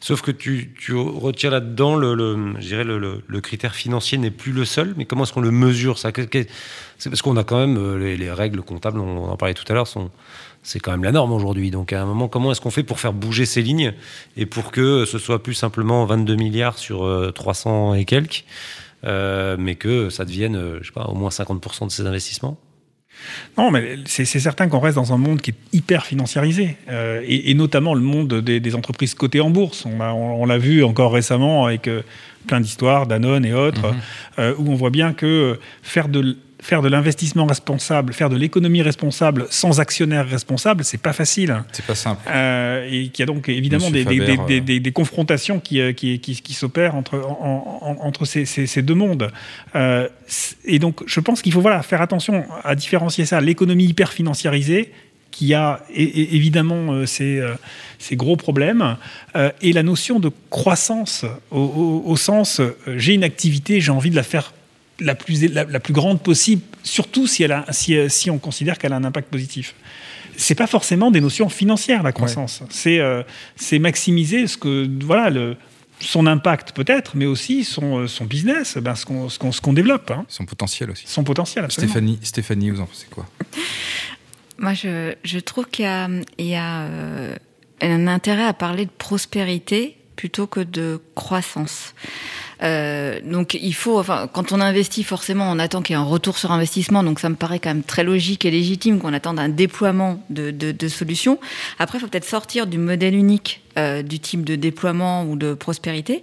[0.00, 4.18] Sauf que tu, tu retires là-dedans, le, le- je dirais le, le- le critère financier
[4.18, 6.10] n'est plus le seul, mais comment est-ce qu'on le mesure ça?
[6.98, 9.64] C'est parce qu'on a quand même euh, les, les règles comptables, on en parlait tout
[9.66, 10.10] à l'heure, sont
[10.64, 11.70] c'est quand même la norme aujourd'hui.
[11.70, 13.92] Donc à un moment, comment est-ce qu'on fait pour faire bouger ces lignes
[14.36, 18.44] et pour que ce soit plus simplement 22 milliards sur euh, 300 et quelques,
[19.04, 22.58] euh, mais que ça devienne, euh, je sais pas, au moins 50% de ces investissements?
[23.56, 27.50] Non, mais c'est certain qu'on reste dans un monde qui est hyper financiarisé, euh, et,
[27.50, 29.86] et notamment le monde des, des entreprises cotées en bourse.
[29.86, 32.02] On l'a on, on l'a vu encore récemment avec euh,
[32.46, 33.94] plein d'histoires, Danone et autres,
[34.38, 38.36] euh, où on voit bien que euh, faire de faire de l'investissement responsable, faire de
[38.36, 41.62] l'économie responsable sans actionnaire responsable, c'est pas facile.
[41.72, 42.22] C'est pas simple.
[42.28, 44.92] Euh, et qu'il y a donc évidemment Monsieur des, des- Faber, des- euh, des- des
[44.92, 48.94] confrontations qui, euh, qui, qui, qui s'opèrent entre, en- en- entre ces, ces- ces deux
[48.94, 49.30] mondes.
[49.76, 50.08] Euh,
[50.64, 53.42] et donc, je pense qu'il faut voilà, faire attention à différencier ça.
[53.42, 54.90] L'économie hyper financiarisée,
[55.30, 57.54] qui a évidemment ses, euh,
[57.98, 58.96] ses gros problèmes,
[59.36, 62.60] euh, et la notion de croissance, au, au- au sens
[62.96, 64.54] j'ai une activité, j'ai envie de la faire
[65.00, 68.78] la plus, la, la plus grande possible, surtout si, elle a, si, si on considère
[68.78, 69.74] qu'elle a un impact positif.
[70.36, 72.62] c'est pas forcément des notions financières la croissance.
[72.70, 73.22] C'est euh,
[73.56, 75.56] c'est maximiser ce que voilà le
[76.00, 79.60] son impact peut-être, mais aussi son, euh, son business, ben, ce qu'on ce qu'on- ce
[79.60, 80.24] qu'on développe, hein.
[80.28, 81.04] Son potentiel aussi.
[81.06, 81.64] son potentiel.
[81.64, 81.92] Absolument.
[81.92, 83.26] Stéphanie, Stéphanie, vous en pensez quoi?
[84.58, 87.34] Moi, je, je trouve qu'il y a, il y a euh,
[87.80, 91.94] un intérêt à parler de prospérité plutôt que de croissance.
[92.62, 96.04] Euh, donc, il faut, enfin, quand on investit, forcément, on attend qu'il y ait un
[96.04, 97.02] retour sur investissement.
[97.02, 100.50] Donc, ça me paraît quand même très logique et légitime qu'on attende un déploiement de,
[100.50, 101.38] de, de solutions.
[101.78, 105.54] Après, il faut peut-être sortir du modèle unique euh, du type de déploiement ou de
[105.54, 106.22] prospérité.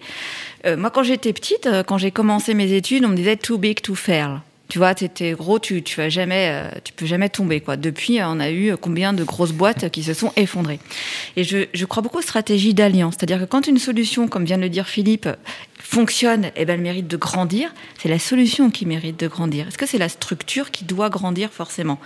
[0.66, 3.58] Euh, moi, quand j'étais petite, euh, quand j'ai commencé mes études, on me disait too
[3.58, 4.40] big to fail.
[4.72, 7.76] Tu vois, t'étais gros, tu, tu vas jamais, euh, tu peux jamais tomber quoi.
[7.76, 10.80] Depuis, euh, on a eu combien de grosses boîtes qui se sont effondrées.
[11.36, 14.56] Et je, je crois beaucoup aux stratégies d'alliance, c'est-à-dire que quand une solution, comme vient
[14.56, 15.28] de le dire Philippe,
[15.78, 17.74] fonctionne, eh ben, elle mérite de grandir.
[17.98, 19.68] C'est la solution qui mérite de grandir.
[19.68, 22.00] Est-ce que c'est la structure qui doit grandir forcément?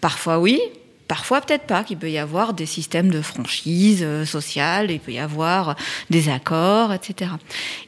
[0.00, 0.60] Parfois oui,
[1.06, 5.10] Parfois, peut-être pas, qu'il peut y avoir des systèmes de franchise euh, sociale, il peut
[5.10, 5.74] y avoir
[6.08, 7.32] des accords, etc.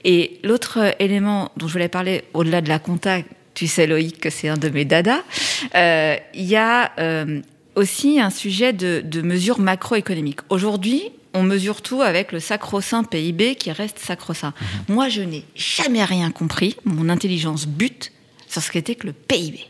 [0.03, 3.19] Et l'autre euh, élément dont je voulais parler, au-delà de la compta,
[3.55, 5.21] tu sais Loïc que c'est un de mes dadas,
[5.75, 7.41] euh, il y a euh,
[7.75, 10.41] aussi un sujet de, de mesures macroéconomiques.
[10.49, 11.03] Aujourd'hui,
[11.35, 14.53] on mesure tout avec le sacro-saint PIB qui reste sacro-saint.
[14.89, 16.77] Moi, je n'ai jamais rien compris.
[16.85, 18.13] Mon intelligence bute
[18.49, 19.61] sur ce qu'était que le PIB.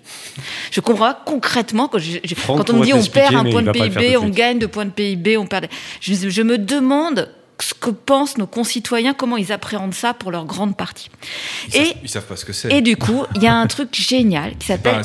[0.72, 3.62] Je comprends concrètement que je- je- Franck quand on me dit on perd un point
[3.62, 3.70] de
[4.01, 5.68] PIB, on gagne de points de PIB, on perd.
[6.01, 7.28] Je, je me demande
[7.62, 11.10] ce que pensent nos concitoyens, comment ils appréhendent ça pour leur grande partie.
[11.68, 12.72] ils Et savent, ils savent pas ce que c'est.
[12.72, 15.02] et du coup, il y a un truc génial qui s'appelle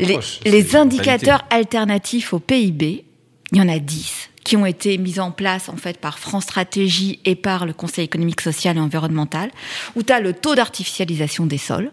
[0.00, 3.04] les, les indicateurs alternatifs au PIB.
[3.52, 6.44] Il y en a 10 qui ont été mis en place en fait par France
[6.44, 9.50] Stratégie et par le Conseil économique, social et environnemental,
[9.96, 11.90] où tu as le taux d'artificialisation des sols.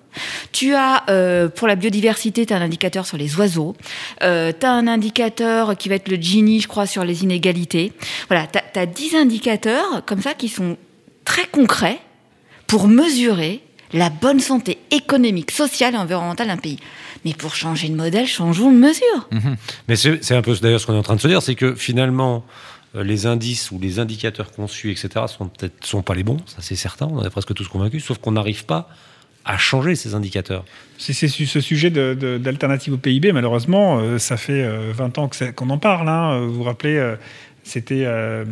[0.51, 3.75] Tu as, euh, pour la biodiversité, tu as un indicateur sur les oiseaux.
[4.21, 7.93] Euh, tu as un indicateur qui va être le Gini, je crois, sur les inégalités.
[8.27, 10.77] Voilà, tu as, 10 indicateurs comme ça qui sont
[11.23, 11.99] très concrets
[12.67, 13.61] pour mesurer
[13.93, 16.79] la bonne santé économique, sociale et environnementale d'un pays.
[17.25, 19.29] Mais pour changer de modèle, changeons de mesure.
[19.87, 21.75] Mais c'est un peu d'ailleurs ce qu'on est en train de se dire, c'est que
[21.75, 22.43] finalement,
[22.95, 26.57] euh, les indices ou les indicateurs conçus, etc., sont peut-être sont pas les bons, ça
[26.61, 28.89] c'est certain, on en est presque tous convaincus, sauf qu'on n'arrive pas
[29.45, 30.65] à changer ces indicateurs.
[30.99, 35.53] C'est ce sujet d'alternative au PIB, malheureusement, euh, ça fait euh, 20 ans que c'est-
[35.53, 36.07] qu'on en parle.
[36.09, 36.41] hein.
[36.45, 37.15] Vous vous rappelez, euh,
[37.63, 38.45] c'était euh, euh,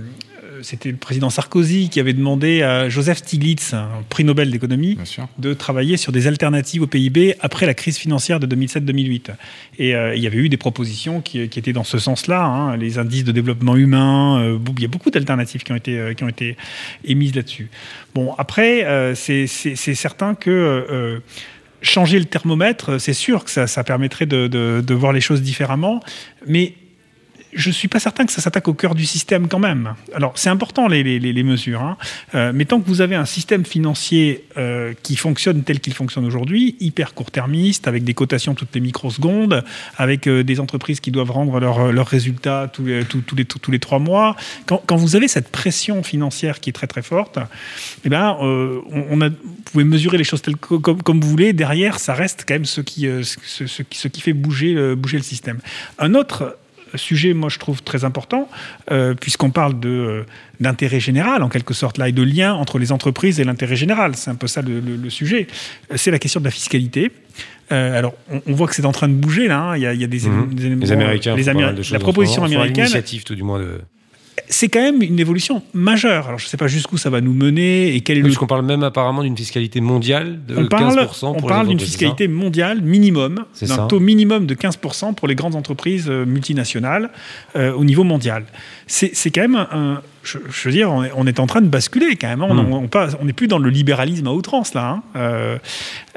[0.62, 4.98] c'était le président Sarkozy qui avait demandé à Joseph Stiglitz, un prix Nobel d'économie,
[5.38, 9.32] de travailler sur des alternatives au PIB après la crise financière de 2007-2008.
[9.78, 12.78] Et euh, il y avait eu des propositions qui, qui étaient dans ce sens-là, hein,
[12.78, 16.14] les indices de développement humain, euh, il y a beaucoup d'alternatives qui, ont été, euh,
[16.14, 16.58] qui ont été
[17.06, 17.70] émises là-dessus.
[18.16, 20.50] Bon, après, euh, c'est certain que...
[20.50, 21.20] euh,
[21.82, 25.42] changer le thermomètre, c'est sûr que ça, ça permettrait de, de- de voir les choses
[25.42, 26.02] différemment,
[26.46, 26.74] mais
[27.54, 29.96] je suis pas certain que ça s'attaque au cœur du système quand même.
[30.14, 31.98] Alors c'est important les, mesures, hein.
[32.36, 36.26] Euh, mais tant que vous avez un système financier euh, qui fonctionne tel qu'il fonctionne
[36.26, 39.64] aujourd'hui, hyper court-termiste, avec des cotations toutes les microsecondes,
[39.98, 44.36] avec euh, des entreprises qui doivent rendre leurs résultats tous les, trois mois,
[44.66, 47.40] quand, vous avez cette pression financière qui est très très forte,
[48.04, 49.36] eh ben, on, a, vous
[49.72, 51.54] pouvez mesurer les choses telles que- comme, vous voulez.
[51.54, 55.60] Derrière, ça reste quand même ce qui, ce, fait bouger, bouger le système.
[55.98, 56.58] Un autre
[56.98, 58.50] sujet, moi, je trouve très important,
[58.92, 60.24] euh, puisqu'on parle de, euh,
[60.60, 64.16] d'intérêt général, en quelque sorte, là, et de lien entre les entreprises et l'intérêt général.
[64.16, 65.48] C'est un peu ça le, le- le sujet.
[65.92, 67.12] Euh, C'est la question de la fiscalité.
[67.72, 69.60] Euh, alors, on, on voit que c'est en train de bouger, là.
[69.62, 69.78] hein.
[69.78, 70.26] Il y a, il y a des, Mhm.
[70.26, 71.44] éléments- des éléments- Les Américains, les
[71.92, 73.82] la proposition américaine, L'initiative, tout du moins, de...
[74.52, 76.28] c'est quand même une évolution majeure.
[76.28, 78.48] Alors, je ne sais pas jusqu'où ça va nous mener et quel est le Puisqu'on
[78.48, 82.28] parle même apparemment d'une fiscalité mondiale de on parle, 15% pour on parle d'une fiscalité
[82.28, 87.12] mondiale minimum, d'un taux minimum de 15% pour les grandes entreprises euh, multinationales
[87.56, 88.44] euh, au niveau mondial.
[88.88, 90.02] C'est quand même un.
[90.24, 92.42] je, je veux dire, on est, on est en train de basculer quand même.
[92.42, 92.48] hein.
[92.50, 92.90] On Mm.
[93.22, 94.90] on n'est plus dans le libéralisme à outrance là.
[94.90, 95.04] hein.
[95.16, 95.58] Euh,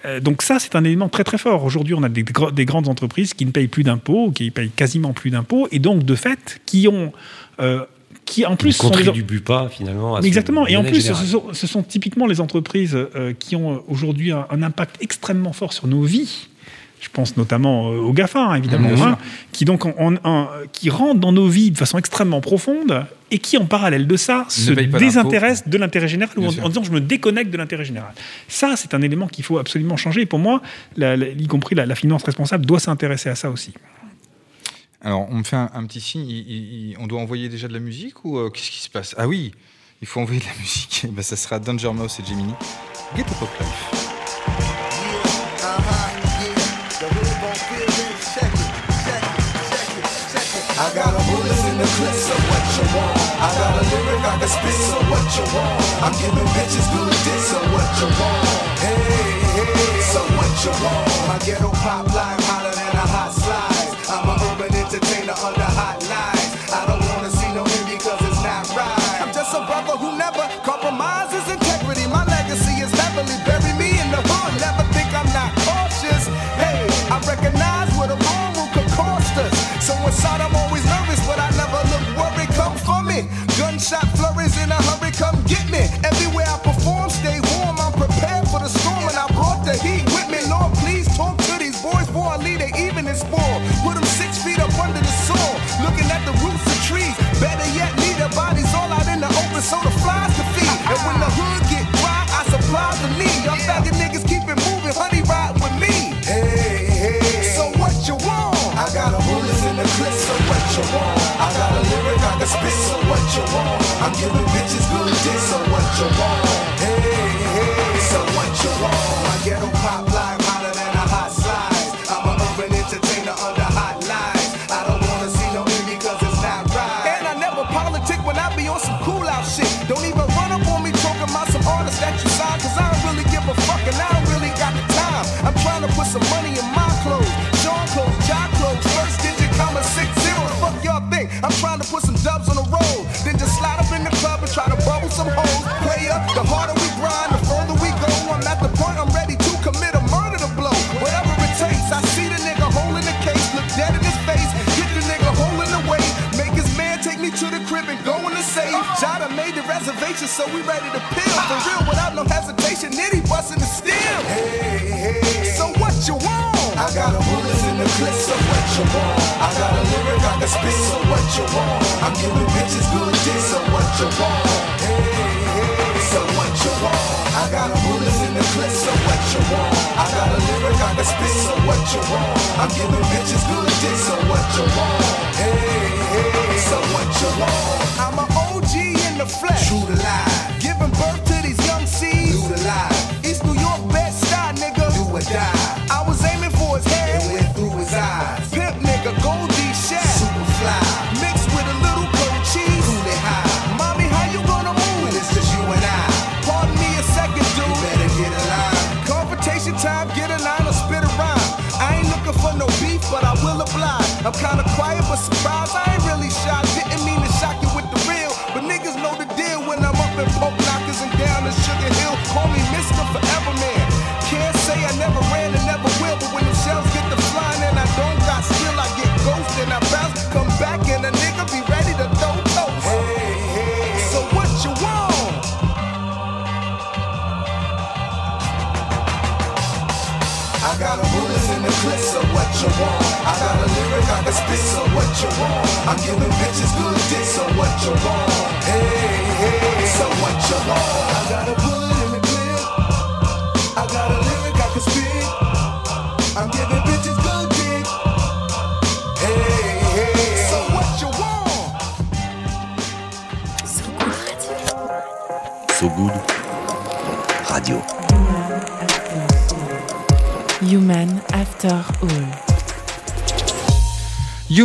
[0.06, 1.64] euh, donc ça, c'est un élément très très fort.
[1.64, 4.70] Aujourd'hui, on a des, gr- des grandes entreprises qui ne payent plus d'impôts, qui payent
[4.70, 7.12] quasiment plus d'impôts, et donc de fait, qui ont,
[7.60, 7.84] euh,
[8.24, 10.66] qui en plus ne sont contribuent pas finalement à ce Exactement.
[10.66, 14.32] Et en plus, ce sont, ce sont typiquement les entreprises euh, qui ont euh, aujourd'hui
[14.32, 16.48] un, un impact extrêmement fort sur nos vies.
[17.00, 19.06] Je pense notamment euh, aux GAFA, hein, évidemment, sûr.
[19.08, 19.18] hein,
[19.50, 23.38] qui donc en- en- en- qui rentrent dans nos vies de façon extrêmement profonde et
[23.40, 24.70] qui, en parallèle de ça, se
[25.00, 28.12] désintéressent de l'intérêt général ou en, disant je me déconnecte de l'intérêt général.
[28.46, 30.20] Ça, c'est un élément qu'il faut absolument changer.
[30.20, 30.62] Et pour moi,
[30.96, 33.74] la- la- y compris la, la finance responsable doit s'intéresser à ça aussi.
[35.04, 36.26] Alors, on me fait un, un petit signe.
[36.28, 38.88] Il, il, il, on doit envoyer déjà de la musique ou euh, qu'est-ce qui se
[38.88, 39.14] passe?
[39.18, 39.52] Ah oui,
[40.00, 41.04] il faut envoyer de la musique.
[41.04, 42.54] et ben, ça sera Danger Mouse et Gemini.
[43.16, 43.98] Get the Pop Life.
[50.74, 53.16] I got a bullet in the clip, so what you want?
[53.38, 55.78] I got a lyric I can spit, so what you want?
[56.02, 58.42] I'm giving bitches good dick, so what you want?
[58.82, 61.06] Hey, hey, so what you want?
[61.28, 62.41] My ghetto pop life.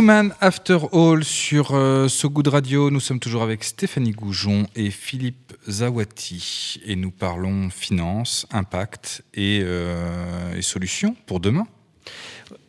[0.08, 2.90] Woman After All sur euh, So Good Radio.
[2.90, 9.60] Nous sommes toujours avec Stéphanie Goujon et Philippe Zawati et nous parlons finance, impact et,
[9.62, 11.66] euh, solutions pour demain.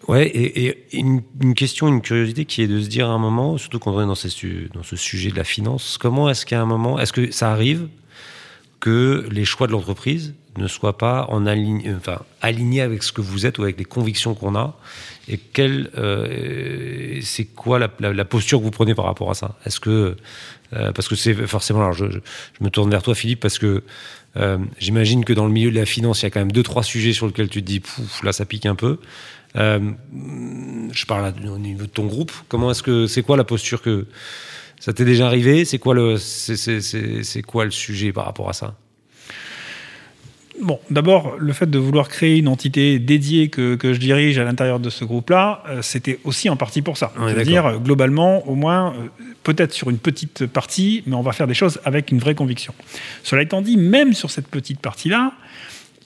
[0.09, 1.23] Ouais, et, une,
[1.55, 4.05] question, une curiosité qui est de se dire à un moment, surtout quand on est
[4.73, 7.87] dans ce sujet de la finance, comment est-ce qu'à un moment, est-ce que ça arrive
[8.81, 13.21] que les choix de l'entreprise ne soit pas en aligne, enfin, aligné avec ce que
[13.21, 14.77] vous êtes ou avec les convictions qu'on a
[15.27, 19.55] Et euh, c'est quoi la, la, la, posture que vous prenez par rapport à ça?
[19.65, 20.17] Est-ce que,
[20.73, 23.59] euh, parce que c'est forcément, alors je, je, je, me tourne vers toi Philippe, parce
[23.59, 23.83] que
[24.37, 26.63] euh, j'imagine que dans le milieu de la finance, il y a quand même deux,
[26.63, 28.99] trois sujets sur lesquels tu te dis, pouf, là ça pique un peu.
[29.55, 29.91] Euh,
[30.91, 32.31] je parle au niveau de ton groupe.
[32.47, 34.07] Comment est-ce que, c'est quoi la posture que,
[34.79, 35.65] ça t'est déjà arrivé?
[35.65, 38.75] C'est quoi, le, c'est, c'est, c'est, c'est quoi le sujet par rapport à ça?
[40.61, 44.43] Bon, d'abord, le fait de vouloir créer une entité dédiée que, que je dirige à
[44.43, 47.13] l'intérieur de ce groupe-là, euh, c'était aussi en partie pour ça.
[47.27, 49.07] C'est-à-dire, euh, globalement, au moins, euh,
[49.43, 52.73] peut-être sur une petite partie, mais on va faire des choses avec une vraie conviction.
[53.23, 55.31] Cela étant dit, même sur cette petite partie-là,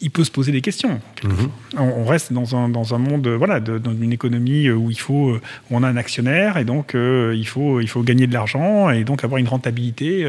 [0.02, 1.00] il peut se poser des questions.
[1.24, 1.50] Mhm.
[1.80, 5.38] On, reste dans un, dans un monde, voilà, dans une économie où il faut,
[5.72, 9.24] on a un actionnaire et donc il, faut, il faut gagner de l'argent et donc
[9.24, 10.28] avoir une rentabilité.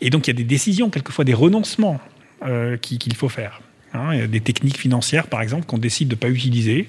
[0.00, 2.00] Et donc il y a des décisions, quelquefois des renoncements
[2.46, 3.60] euh, qui- qu'il faut faire.
[3.94, 6.88] Hein, il y a des techniques financières, par exemple, qu'on décide de ne pas utiliser,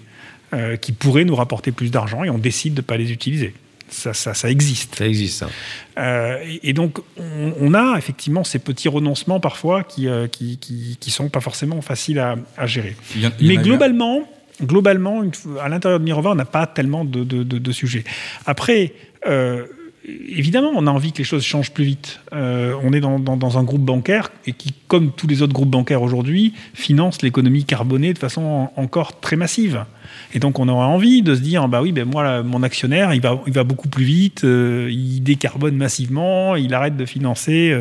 [0.53, 3.53] euh, qui pourraient nous rapporter plus d'argent et on décide de ne pas les utiliser.
[3.89, 4.95] Ça, ça, ça existe.
[4.95, 5.49] Ça existe, ça.
[5.97, 10.57] Euh, et, et donc, on, on a effectivement ces petits renoncements parfois qui, euh, qui,
[10.57, 12.95] qui, qui sont pas forcément faciles à, à gérer.
[13.15, 14.27] Il y en- il y en Mais globalement,
[14.61, 15.23] globalement,
[15.61, 18.03] à l'intérieur de Mirova, on n'a pas tellement de, de, de- de sujets.
[18.45, 18.93] Après,
[19.25, 19.65] euh,
[20.07, 22.19] évidemment, on a envie que les choses changent plus vite.
[22.33, 26.53] Euh, on est dans, un groupe bancaire qui, comme tous les autres groupes bancaires aujourd'hui,
[26.73, 29.85] finance l'économie carbonée de façon en- encore très massive.
[30.33, 33.21] Et donc, on aurait envie de se dire, bah oui, ben moi, mon actionnaire, il
[33.21, 37.75] va, beaucoup plus vite, euh, il décarbone massivement, il arrête de financer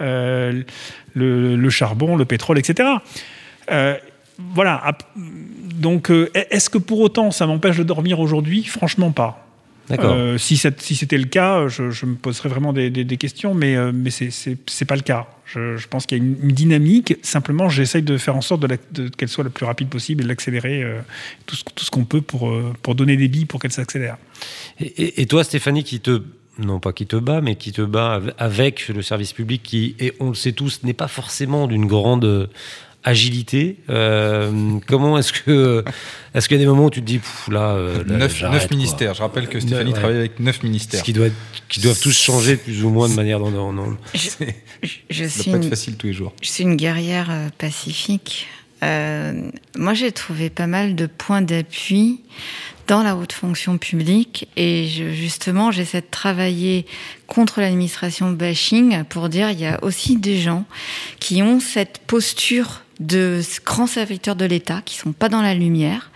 [0.00, 0.62] euh,
[1.14, 2.88] le, le charbon, le pétrole, etc.
[4.54, 4.82] Voilà.
[5.74, 8.64] Donc, est-ce que pour autant ça m'empêche de dormir aujourd'hui?
[8.64, 9.49] Franchement, pas.
[9.98, 13.74] Euh, si c'était le cas, je, je me poserais vraiment des, des- des questions, mais,
[13.76, 15.26] euh, mais c'est c'est pas le cas.
[15.46, 17.16] Je, je pense qu'il y a une, une dynamique.
[17.22, 18.64] Simplement, j'essaye de faire en sorte
[19.16, 21.00] qu'elle soit la plus rapide possible et de l'accélérer euh,
[21.46, 24.16] tout ce, tout ce qu'on peut pour, euh, pour donner des billes pour qu'elle s'accélère.
[24.78, 26.22] Et, et- et toi, Stéphanie, qui te
[26.58, 29.96] non pas qui te bat, mais qui te bat av- avec le service public, qui,
[29.98, 32.50] et on le sait tous, n'est pas forcément d'une grande
[33.04, 33.76] agilité.
[33.88, 35.84] Euh, comment est-ce que
[36.34, 38.36] est-ce qu'il y a des moments où tu te dis Pouf, là, euh, là, Neuf,
[38.36, 38.76] j'arrête, neuf quoi.
[38.76, 39.14] ministères.
[39.14, 39.98] Je rappelle que Stéphanie Ouais.
[39.98, 41.02] travaille avec neuf Ce ministères.
[41.02, 41.34] qui doit être-
[41.68, 44.28] qui doivent tous changer plus ou moins de manière dans, dans- Je,
[45.10, 46.32] je Ça suis pas une, être facile tous les jours.
[46.42, 48.46] je suis une guerrière euh, pacifique.
[48.82, 52.20] Euh, moi, j'ai trouvé pas mal de points d'appui
[52.86, 56.86] dans la haute fonction publique et je, justement, j'essaie de travailler
[57.26, 60.64] contre l'administration bashing pour dire il y a aussi des gens
[61.20, 66.10] qui ont cette posture de grands serviteurs de l'État qui sont pas dans la lumière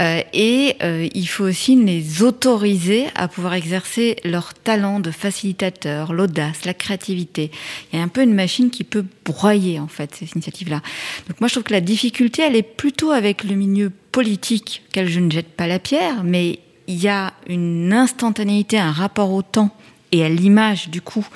[0.00, 6.12] Euh, et euh, il faut aussi les autoriser à pouvoir exercer leur talent de facilitateur,
[6.12, 7.50] l'audace, la créativité.
[7.92, 10.80] Il y a un peu une machine qui peut broyer en fait ces initiatives-là.
[11.28, 15.08] Donc moi je trouve que la difficulté elle est plutôt avec le milieu politique, auquel
[15.08, 19.42] je ne jette pas la pierre, mais il y a une instantanéité, un rapport au
[19.42, 19.74] temps
[20.14, 21.26] et à l'image du coup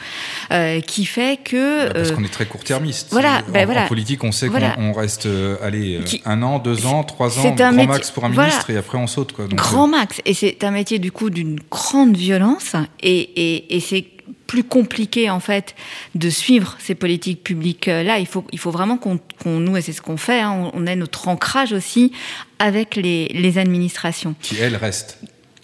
[0.52, 3.08] euh, qui fait que Bah, Parce euh, qu'on est très court-termiste.
[3.10, 3.86] voilà, en, ben en voilà.
[3.86, 4.70] politique, on sait Voilà.
[4.70, 8.10] qu'on on reste euh, allez, Qui- un an, deux ans, trois ans, grand métier- max
[8.10, 8.48] pour un voilà.
[8.50, 9.32] ministre, et après on saute.
[9.32, 9.46] Quoi.
[9.46, 10.20] Donc, grand max.
[10.24, 14.06] Et c'est un métier du coup d'une grande violence et, et, et c'est
[14.46, 15.74] plus compliqué en fait
[16.14, 18.18] de suivre ces politiques publiques là.
[18.18, 20.86] Il faut, il faut vraiment qu'on, nous, et c'est ce qu'on fait, hein, on, on
[20.86, 22.12] ait notre ancrage aussi
[22.58, 24.34] avec les, les administrations.
[24.40, 25.18] qui, elle, reste.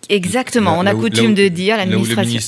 [0.08, 1.76] Exactement, Là- on a coutume où- de dire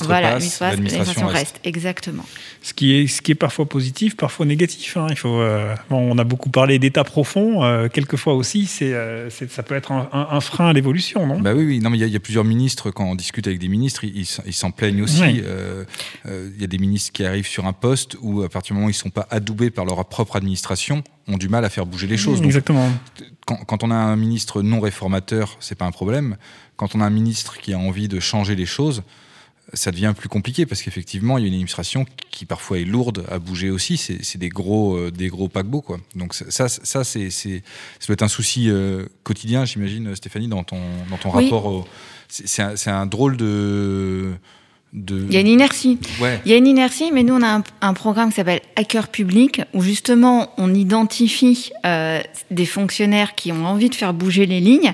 [0.07, 1.59] Voilà, passe, l'administration reste.
[1.63, 2.25] Exactement.
[2.61, 4.97] Ce qui est, ce qui est parfois positif, parfois négatif.
[4.97, 5.07] hein.
[5.09, 7.63] Il faut, euh, bon, on a beaucoup parlé d'état profond.
[7.63, 11.39] euh, quelquefois aussi, c'est, euh, ça peut être un, un- un frein à l'évolution, non?
[11.39, 11.79] Bah oui, oui.
[11.79, 13.67] Non, mais il y, a- il y a plusieurs ministres, quand on discute avec des
[13.67, 15.21] ministres, ils, s'en- plaignent aussi.
[16.25, 18.87] Il y a des ministres qui arrivent sur un poste où, à partir du moment
[18.87, 21.85] où ils ne sont pas adoubés par leur propre administration, ont du mal à faire
[21.85, 22.37] bouger les choses.
[22.37, 22.89] Donc, Exactement.
[23.45, 26.37] quand, quand on a un ministre non réformateur, c'est pas un problème.
[26.75, 29.03] Quand on a un ministre qui a envie de changer les choses,
[29.73, 33.25] ça devient plus compliqué parce qu'effectivement, il y a une administration qui parfois est lourde
[33.29, 33.97] à bouger aussi.
[33.97, 35.99] C'est des gros, euh, des gros paquebots, quoi.
[36.15, 37.63] Donc ça, ça, c'est, c'est,
[37.99, 41.43] ça doit être un souci euh, quotidien, j'imagine, Stéphanie, dans ton, dans ton Oui.
[41.45, 41.87] rapport au.
[42.29, 44.33] C'est un, c'est un drôle de,
[44.93, 45.25] de.
[45.27, 45.99] Il y a une inertie.
[46.21, 46.39] Ouais.
[46.45, 49.09] Il y a une inertie, mais nous, on a un, un programme qui s'appelle Hacker
[49.09, 52.19] Public, où justement, on identifie euh,
[52.51, 54.93] des fonctionnaires qui ont envie de faire bouger les lignes.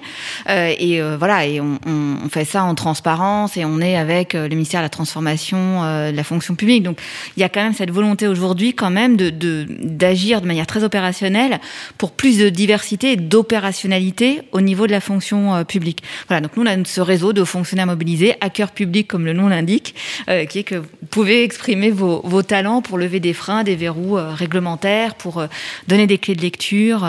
[0.49, 3.95] Euh, et euh, voilà, et on, on- on fait ça en transparence, et on est
[3.95, 6.83] avec euh, le ministère de la Transformation euh, de la fonction publique.
[6.83, 6.99] Donc,
[7.37, 10.67] il y a quand même cette volonté aujourd'hui, quand même, de de- d'agir de, manière
[10.67, 11.59] très opérationnelle
[11.97, 13.15] pour plus de diversité et
[13.63, 16.03] d'opérationnalité au niveau de la fonction euh, publique.
[16.27, 19.47] Voilà, donc nous, on a ce réseau de fonctionnaires mobilisés, Hacker Public, comme le nom
[19.47, 19.82] l'indique,
[20.29, 24.17] euh, qui est que vous pouvez exprimer vos, talents pour lever des freins, des verrous
[24.17, 25.47] euh, réglementaires, pour euh,
[25.87, 26.99] donner des clés de lecture.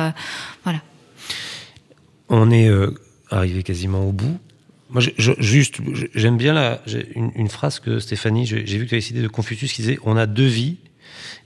[0.64, 0.80] voilà.
[2.28, 2.70] On est
[3.30, 4.38] arrivé quasiment au bout.
[4.90, 5.78] Moi, juste,
[6.14, 6.80] j'aime bien la,
[7.14, 9.98] une, une phrase que Stéphanie, j'ai vu que tu avais cité de Confucius qui disait
[10.04, 10.76] On a deux vies,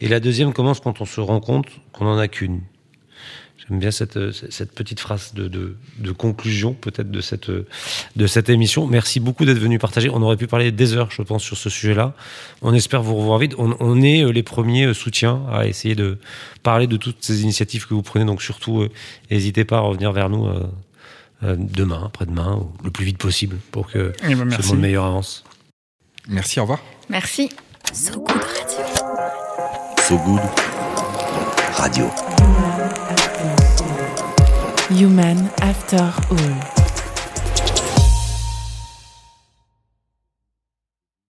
[0.01, 2.61] et la deuxième commence quand on se rend compte qu'on n'en a qu'une.
[3.69, 4.19] J'aime bien cette,
[4.51, 8.87] cette petite phrase de, de, de conclusion, peut-être, de cette, de cette émission.
[8.87, 10.09] Merci beaucoup d'être venu partager.
[10.09, 12.15] On aurait pu parler des heures, je pense, sur ce sujet-là.
[12.63, 13.55] On espère vous revoir vite.
[13.59, 16.19] On, on est euh, les premiers euh, soutiens à essayer de
[16.63, 18.25] parler de toutes ces initiatives que vous prenez.
[18.25, 18.91] Donc, surtout, euh,
[19.31, 20.47] n'hésitez pas à revenir vers nous.
[20.47, 20.63] euh,
[21.57, 25.45] demain, après-demain, ou le plus vite possible pour que Eh ben, ce monde meilleur avance.
[26.27, 26.81] Merci, au revoir.
[27.09, 27.51] Merci.
[27.93, 28.85] So Good Radio.
[30.09, 30.41] So Good.
[31.77, 32.11] Radio.
[34.91, 36.78] Human After All.